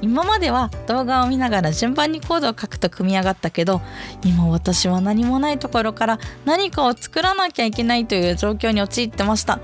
[0.02, 3.82] 今までは動画を見ながら順番にコードを書くと組み上がったけど
[4.26, 9.62] 今私は何もないところから何かを作らなきゃいけないという状況に陥ってました。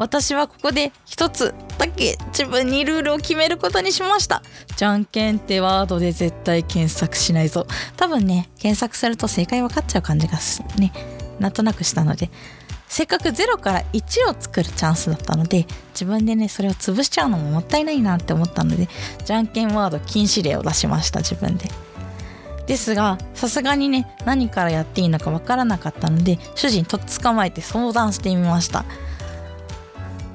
[0.00, 4.42] 私はここで一つだけ自分にルールを決めることにしました。
[4.78, 7.66] じゃんけんってワードで絶対検索しないぞ。
[7.98, 10.38] 多分ね検索すると正解分かっちゃう感じが
[10.78, 10.90] ね。
[11.38, 12.30] なんとなくしたので。
[12.88, 18.88] せっかく0から1を作るチャンスだったので自分でねそれを潰しちゃうのももったいないなって思ったので
[19.24, 21.70] じゃんけんワード禁止令を出しました自分で。
[22.66, 28.84] ですがさすがにね何からやっていいのかわからなかったので主人とっ捕まえて相談してみました。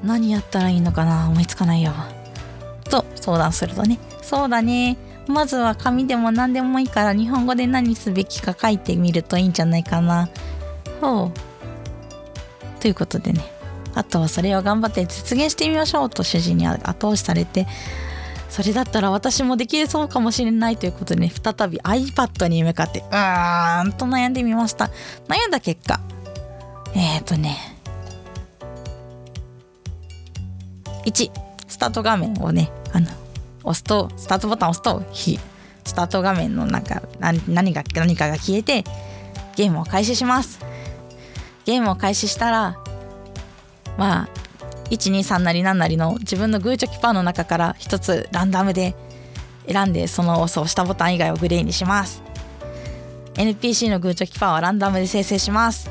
[0.02, 1.28] 何やったらいいのかな？
[1.28, 1.92] 思いつかないよ。
[2.90, 3.98] と相談するとね。
[4.22, 4.96] そうだね。
[5.26, 10.28] まずは紙でも何でもいいから日本語で何すべきか書いてみるといいんじゃないかな。
[11.00, 12.80] ほう。
[12.80, 13.44] ということでね。
[13.94, 17.66] あとはそれを頑張って実現してみましょうと主人に後押しされて。
[18.48, 24.90] それだったら私もできそうかもしれないということで、ね、再び iPad に向かってうーんと悩んでみました。
[25.28, 26.00] 悩んだ結果。
[26.94, 27.75] えっ、ー、とね。
[31.06, 31.30] 1
[31.66, 33.06] スタート画面をねあの
[33.64, 35.02] 押すとスタートボタンを押すと
[35.84, 38.84] スタート画面のなんか何が何かが消えて
[39.56, 40.60] ゲームを開始します。
[41.64, 42.76] ゲームを開始したら
[43.96, 44.28] まあ
[44.90, 48.94] 123なり何なりの自分のグーチョキパーの中から一つランダムで
[49.66, 52.22] 選んでその押したボタン以外をグレーにします。
[53.34, 55.90] NPC のグーチョキパーはランダムで生成します。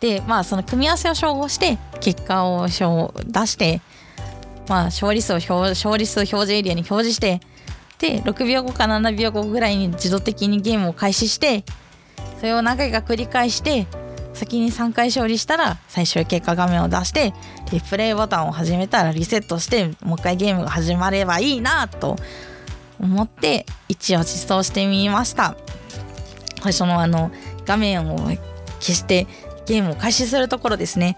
[0.00, 3.80] でまあその組み合わせを照合して結果を出して
[4.68, 7.40] まあ勝利数を表勝利数表示エリアに表示して
[7.98, 11.64] で6秒後か7秒後ぐらいに自動的にゲームを開始して
[12.38, 13.86] それを何回か繰り返して
[14.34, 17.34] 先に3回勝利したら最終結果画面を出して
[17.72, 22.14] リプレイボタンを始めたらリセットしてもう一回ゲームが始まればいいなと
[23.00, 25.56] 思って一応実装してみました。
[26.62, 27.30] 最初のあの
[27.66, 28.18] 画面を
[28.80, 29.26] 消して
[29.68, 31.14] ゲームを開始するところですね。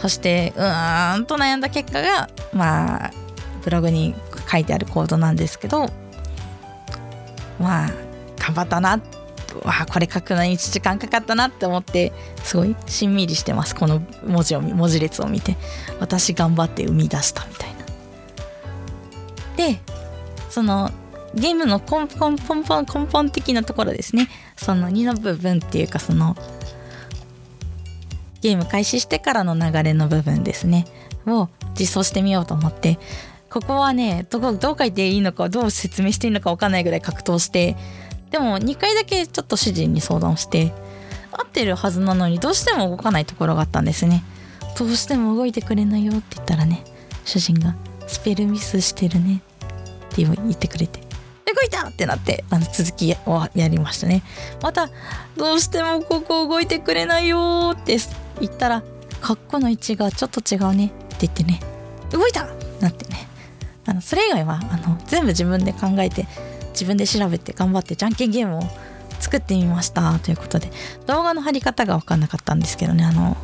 [0.00, 3.10] そしてうーんと悩んだ結果がまあ
[3.62, 4.14] ブログに
[4.50, 5.90] 書いてあるコードなんですけど
[7.58, 7.90] まあ
[8.38, 9.00] 頑張ったな
[9.64, 12.12] わあこれ書くのに1時間かかったなって思って
[12.44, 13.74] すごいしんみりしてます。
[13.74, 15.56] この文字を文字列を見て
[16.00, 17.76] 私頑張って生み出したみたいな。
[19.56, 19.80] で
[20.50, 20.90] その
[21.34, 24.28] ゲームの根本根本根本的なところですね。
[24.56, 26.36] その2の部分っていうかその
[28.40, 30.86] ゲーム開始してからの流れの部分ですね。
[31.26, 32.98] を実装してみようと思って。
[33.50, 37.76] ここはねどこどう書いていいのかどう説明していいのか分かんないぐらい格闘して。
[38.30, 40.72] でも2回だけちょっと主人に相談して。
[41.32, 44.24] 合ってるはずなのにどうしても動かないところがあったんですね。
[44.78, 46.84] どうしても動いてくれないよって言ったらね
[47.24, 47.74] 主人が
[48.06, 49.42] スペルミスしてるね。
[50.12, 51.00] って言ってくれて。
[51.54, 54.22] 動いたってなってあの続きをやりましたね。
[54.62, 54.90] また
[55.36, 57.98] どうしてもここ動いてくれないよって
[58.40, 58.82] 言ったら
[59.20, 60.86] カッコの位置がちょっと違うね。
[60.86, 61.60] って言ってね。
[62.10, 62.46] 動いた！
[62.80, 63.28] なってね。
[63.84, 66.26] あのそれ以外はあの全部自分で考えて
[66.70, 68.62] 自分で調べて頑張ってじゃんけんゲームを
[69.18, 70.18] 作ってみました。
[70.20, 70.70] ということで
[71.06, 73.04] 動画の貼り方が分かんなかったんですけどね。
[73.04, 73.36] あの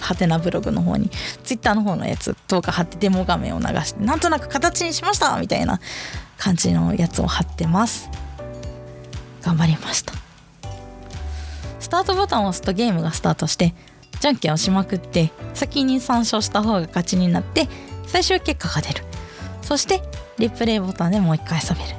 [0.00, 1.10] ハテナブログの方に
[1.44, 5.36] ツイッターの方のやつ動画貼ってデモ画面を流してなんとなく形にしました！
[5.38, 5.80] みたいな
[6.38, 8.08] 感じのやつを貼ってます。
[9.42, 10.14] 頑張りました。
[11.80, 13.74] スタートボタンを押すとゲームがスタートして
[14.20, 17.68] じゃんけんをしまくって先に3勝した方が勝ちになって
[18.06, 19.04] 最終結果が出る。
[19.62, 20.02] そして
[20.38, 21.98] リプレイボタンでもう一回遊べる。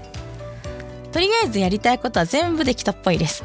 [1.12, 3.44] とりあえずやりたいことは全部できたっぽいです。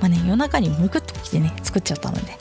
[0.00, 2.36] まあね夜中にむくっときてね作っちゃったので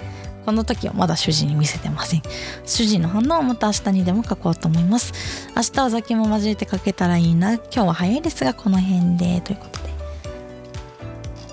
[0.46, 2.22] この時はまだ主人に見せてません。
[2.66, 5.14] 主人の反応はまた明日にでも書こうと思います。
[5.56, 7.54] 明日は酒も交えて書けたらいいな。
[7.54, 9.42] 今日は早いですがこの辺で。
[9.42, 9.92] ということで。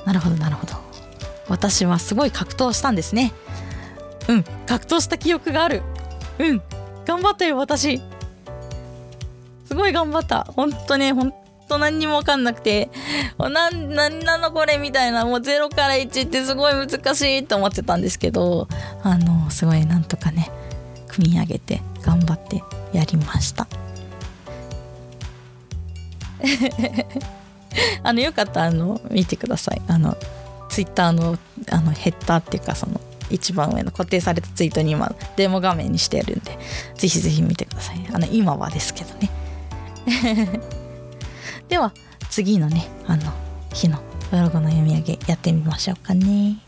[0.04, 0.74] なるほどなるほど。
[1.48, 3.32] 私はすごい格闘したんですね。
[4.28, 4.44] うん。
[4.66, 5.82] 格闘した記憶がある。
[6.38, 6.62] うん。
[7.06, 8.00] 頑張ったよ私。
[9.66, 10.44] すごい頑張った。
[10.54, 11.32] 本当ね本
[11.68, 12.90] 当何にも分かんなくて。
[13.38, 15.24] 何何なのこれみたいな。
[15.24, 18.68] もう0から1ってすごい難しいと思ってたんですけど。
[19.02, 20.50] あのすごいなんとかね
[21.08, 22.62] 組み上げて頑張って
[22.92, 23.66] やりました。
[28.02, 29.82] あのよかったらあの見てください。
[29.88, 30.16] あの
[30.68, 31.38] ツイッターの
[31.70, 33.00] あのヘッダーっていうかその
[33.30, 36.58] 一番上の固定されたツイートに今デモ画面にしてあるんで
[36.96, 39.30] ぜひぜひ見てくださいあの今はですけどね
[41.68, 41.92] では
[42.30, 43.32] 次のねあの
[43.72, 43.98] 日の
[44.30, 46.58] ブログの読み上げやってみましょうかね。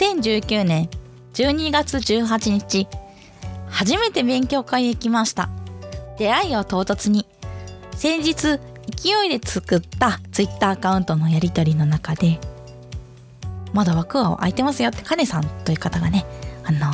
[0.00, 0.88] 2019年
[1.34, 2.88] 12月18日
[3.68, 5.50] 初めて勉強会へ来ました。
[6.18, 7.26] 出会いを唐突に。
[7.92, 8.58] 先日
[8.96, 12.40] 勢いで作ったツイッターアカウントのやり取りの中で
[13.74, 16.24] まだ枠は空いてますよってカネさんという方がね
[16.64, 16.90] あの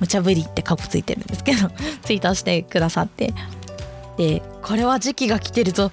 [0.00, 1.68] 無茶ぶりってカップついてるんですけど
[2.02, 3.32] ツイートしてくださって。
[4.16, 5.92] でこれは時期が来てるぞ。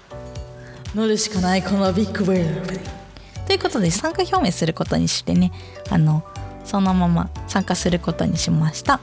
[0.96, 3.03] 乗るしかないこのビッグウェーブ
[3.46, 5.52] ということで参加表明することにしてね
[5.90, 6.24] あの
[6.66, 9.00] そのまま参加することにしました。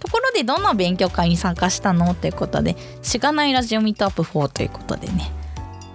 [0.00, 2.14] ところでどんな勉強会に参加したの？
[2.14, 5.32] ということでしがないラジオミートアップ4ということでね。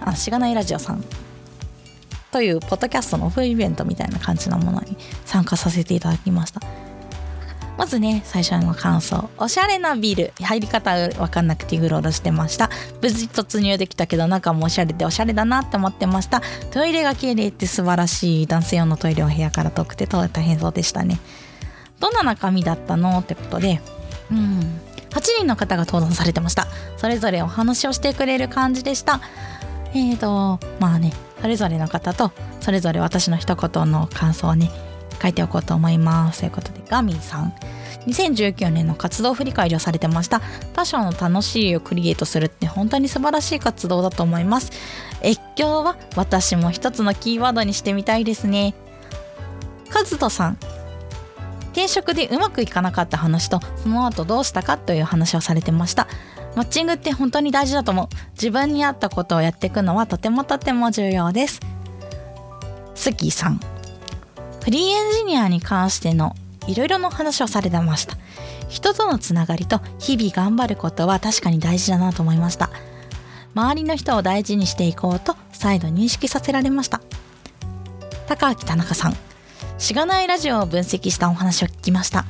[0.02, 1.04] あしがないラジオさん。
[2.32, 6.62] というポッドキャストのオフイベントみたいな感じのものに参加させていただきました。
[7.80, 9.30] まずね最初の感想。
[9.38, 10.34] おしゃれなビル。
[10.42, 12.70] 入り方わかんなくてグローロしてました。
[13.02, 16.42] 無事突入できたけど中もおしゃれでおしゃれだなって思ってました。
[16.72, 21.22] トイレが綺麗って素晴らしい男性用のトイレを部屋から遠くて大変そうでしたね。
[22.02, 23.80] どんな中身だったのってことで
[24.30, 24.60] うん。
[25.12, 26.68] 8人の方が登壇されてました。
[26.98, 29.22] それぞれお話をしてくれる感じでした。
[29.94, 34.70] えーとまあねそれぞれの方とそれぞれ私の一言の感想をね
[35.22, 36.40] 書いておこうと思います。
[36.40, 37.54] ということでガミーさん。
[38.08, 40.42] 2019年の活動振り返りをされてました。
[40.74, 44.72] 他者の楽しいをクリエイトするって本当に素晴らしい活動だと思います。
[45.24, 48.74] 越境は私も一つのキーワードにしてみたいですね。
[49.90, 50.58] カズトさん
[51.72, 56.08] 転職でうまくいかなかった話とその後どうしたかという話をされてました。
[56.56, 58.08] マッチングって本当に大事だと思う。
[58.34, 61.60] 自分に合ったことをやっていくのはとてもとても重要です。
[62.96, 63.79] スキーさん。
[64.64, 66.36] フリーエンジニアに関しての
[66.68, 68.18] いろいろな話をされてました。
[68.68, 72.70] 人とのつながりと日々頑張ることは確かに大事だなと思いました。
[73.56, 77.02] 周りの人を大事にしていこうと再度認識させられました。
[78.28, 79.18] 高明田中さん
[79.80, 82.26] しがないラジオを分析したお話を聞きました。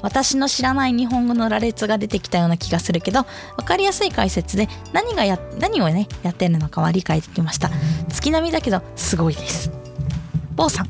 [0.00, 7.68] 私の知らない日本語の羅列が出てきたような気がするけど分かりやすい解説で何がや何をねやってるのかは理解できました。
[8.08, 9.70] 月並みだけどすごいです。
[10.54, 10.86] 坊さん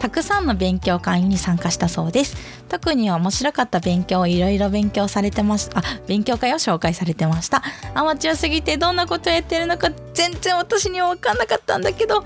[0.00, 2.36] たくさんの勉強会に参加したそうです。
[2.70, 7.62] 特に面白かった勉強をいろいろ勉強されてましあ勉強会を紹介されてました。
[7.94, 12.24] アマチュアすぎてどんなことをやってるのか全然私には分かんなかったんだけど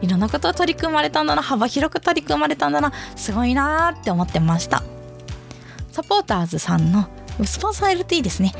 [0.00, 1.42] いろんなことを取り組まれたんだな。
[1.42, 2.92] 幅広く取り組まれたんだな。
[3.14, 4.82] すごいなーって思ってました。
[5.92, 7.08] サポーターズさんの
[7.44, 8.54] スポンサー LT ですね。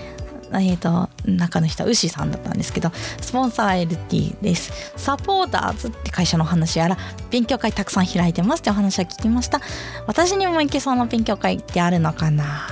[0.53, 2.91] えーと、中の人はウシさんだったんですけど
[3.21, 4.93] スポンサー LT です。
[4.97, 6.97] サポーターズって会社の話やら
[7.31, 9.61] 勉強会たくさん開いてますってお話は聞きました。
[10.07, 12.69] 私にも行けそうな勉強会ってあるのかな？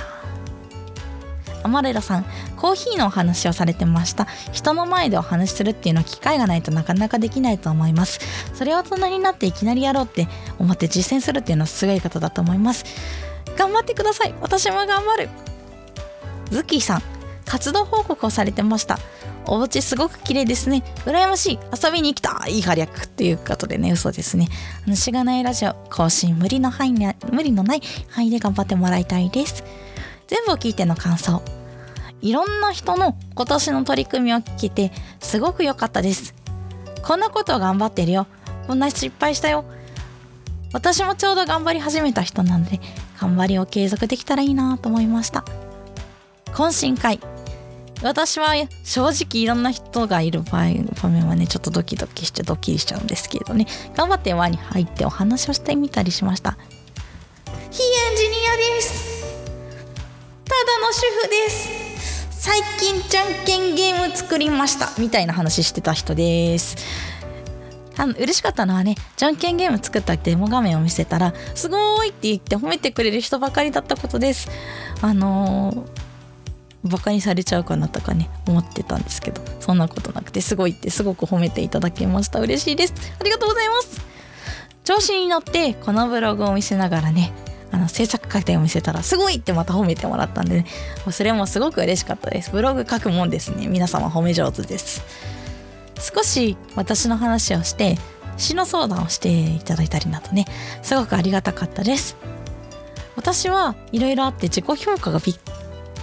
[1.63, 4.27] アマレラさんコーヒーのお話をされてました。
[4.53, 8.21] 人の前でお話しするっていうのは機会がないとなかなかできないと思います。
[8.55, 12.85] それを大人になっていきなりやろうって思って実践するっていうのはすごいことだと思います。
[13.57, 14.35] 頑張ってください。
[14.41, 15.29] 私も頑張る。
[16.51, 17.03] ズッキーさん
[17.47, 18.99] 活動報告をされてました。
[19.47, 20.83] お家すごく綺麗ですね。
[21.05, 21.59] 羨ましい。
[21.85, 22.61] 遊びに来たい。
[22.61, 23.93] い火略っていうことでね。
[23.93, 24.49] 嘘ですね。
[24.87, 29.65] あのしがないラジオ更新無理の範囲無理のない範囲で頑張ってもらいたいです。
[30.27, 31.43] 全部を聞いての感想。
[32.23, 36.35] いろんな人の今年の取り組みを聞けてすごく良かったです。
[37.03, 38.27] こんなことを頑張ってるよ。
[38.67, 39.65] こんな失敗したよ。
[40.73, 42.81] 私もちょうど頑張り始めた人なので
[43.21, 45.45] 頑張りを継続できたらいいなと思いました。
[46.47, 47.21] 懇親会。
[48.05, 48.53] 私は
[48.85, 53.67] 正直いろんな人がいる場合場面はねちょっとドキドキしてドッキリしちゃうんですけどね。
[53.97, 56.59] 頑張って輪に入ってお話をしてみたりしました。
[57.71, 59.25] 非エンジニアです
[60.45, 62.41] ただの主婦です。
[62.43, 64.91] 最近じゃんけんゲーム作りました。
[65.01, 66.77] みたいな話してた人です。
[67.97, 74.51] あの嬉しかったのはねじゃんけんゲーム作ったデモ画面を見せたらすごいって言って褒めてくれる人ばかりだったことです。
[75.01, 76.14] あのー
[76.85, 82.41] バカにされちゃうかなとかね思ってたんですけどそんなことなくてすごいってすごく褒めていただけました。
[82.41, 82.95] 嬉しいです。
[83.19, 84.01] ありがとうございます。
[84.85, 87.33] 調子に乗ってこのブログを見せながらね
[87.73, 90.67] あの制作過程を見せたらすごいってまた褒めてもらったんで、ね、
[91.11, 92.51] それもすごく嬉しかったです。
[92.51, 93.67] ブログ書くもんですね。
[93.67, 95.03] 皆様褒め上手です。
[95.99, 97.97] 少し私の話をして
[98.37, 100.45] 詩の相談をしていただいたりなどね。
[100.83, 102.17] すごくありがたかったです。
[103.17, 105.37] 私はいろいろあって自己評価がびっ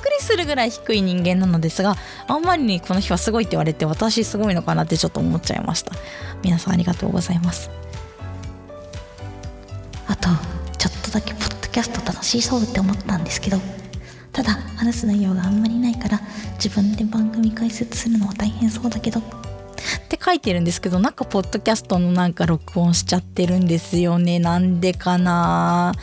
[0.01, 1.95] くりするぐらい低い人間なのですが
[2.27, 5.93] あんまりにこの日はすごいって言われて私すごいのかなってちょっと思っちゃいました。
[6.43, 7.69] 皆さんありがとうございます。
[10.07, 10.29] あと
[10.77, 13.57] ちょっとだけポッドキャスト楽しそうって思ったんですけど
[14.33, 16.19] ただ話す内容があんまりないから
[16.55, 19.23] 自分で番組解説するのは大変そうだけどっ
[20.09, 24.39] て書いてるんですけどなんかポッドキャストのなんか録音しちゃってるんですよね。
[24.39, 25.93] なんでかな。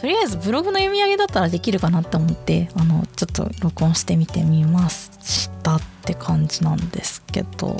[0.00, 7.76] とりあえずブログの読み上げだったらできるかなって思ってあのちょっと録音してみてみましたって感じなんですけど。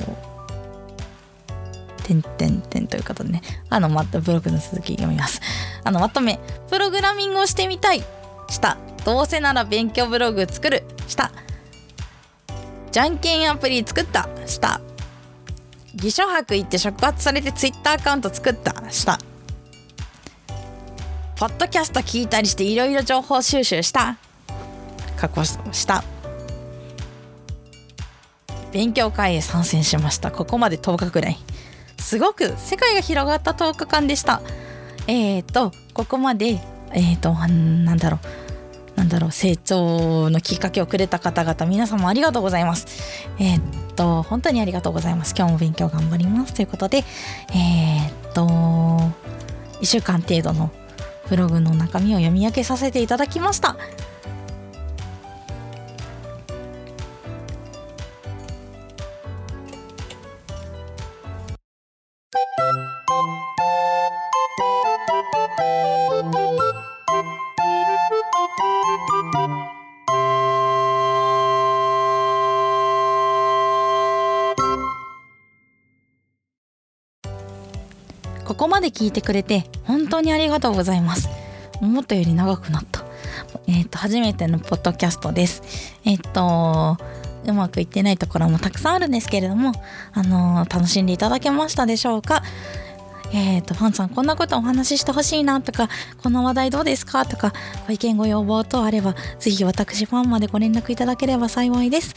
[2.06, 3.42] てんてんてんということでね。
[3.68, 5.40] あのまたブログの続き読みます。
[5.82, 6.38] あのまとめ。
[6.70, 8.04] プログラミングをしてみたい。
[8.48, 8.78] した。
[9.04, 10.84] どうせなら勉強ブログ作る。
[11.08, 11.32] した。
[12.92, 14.28] じゃんけんアプリ作った。
[14.46, 14.80] した。
[15.96, 18.88] 偽書博行って触発されてツイッターアカウント作った。
[18.90, 19.18] した。
[21.38, 24.16] ポッドキャスト聞いたりしていろいろ情報収集した。
[25.18, 26.02] 過去した。
[28.72, 30.30] 勉強会へ参戦しました。
[30.30, 31.36] ここまで10日くらい。
[31.98, 34.40] すごく世界が広がった10日間でした。
[35.08, 36.58] えっ、ー、とここまで
[36.92, 37.46] えっ、ー、とな
[37.94, 38.18] んだろ
[38.94, 38.98] う。
[38.98, 39.30] なんだろう。
[39.30, 42.86] 成長のきっかけをくれた方々皆様ありがとうございます。
[43.38, 43.60] えっ、
[43.94, 45.34] と本当にありがとうございます。
[45.36, 46.54] 今日も勉強頑張ります。
[46.54, 47.04] ということで
[47.54, 50.70] えっと1週間程度の
[51.28, 53.76] ブログの中身を読み上げさせていただきました。
[78.96, 81.28] 聞いてくれて本当にありがとうございます。
[81.82, 83.04] 思ったより長くなった。
[83.66, 85.62] えっ、ー、と初めてのポッドキャストです。
[86.06, 86.96] えっ、ー、と
[87.44, 89.72] うまくいってないところもたくさんあるんですけれども
[90.14, 92.42] あのー、楽しんでいただけましたでしょうか？
[93.34, 95.88] えーと、ファンさんこんなことお話ししてほしいなとか
[96.22, 97.52] この話題どうですかとか
[97.88, 102.14] ご意見ご要望等あればぜひ私ファンまでご連絡いただければ幸いです。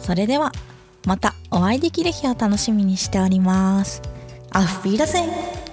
[0.00, 0.52] それでは
[1.04, 4.00] またお会いできる日を楽しみにしております。
[4.52, 5.65] Auf Wiedersehen!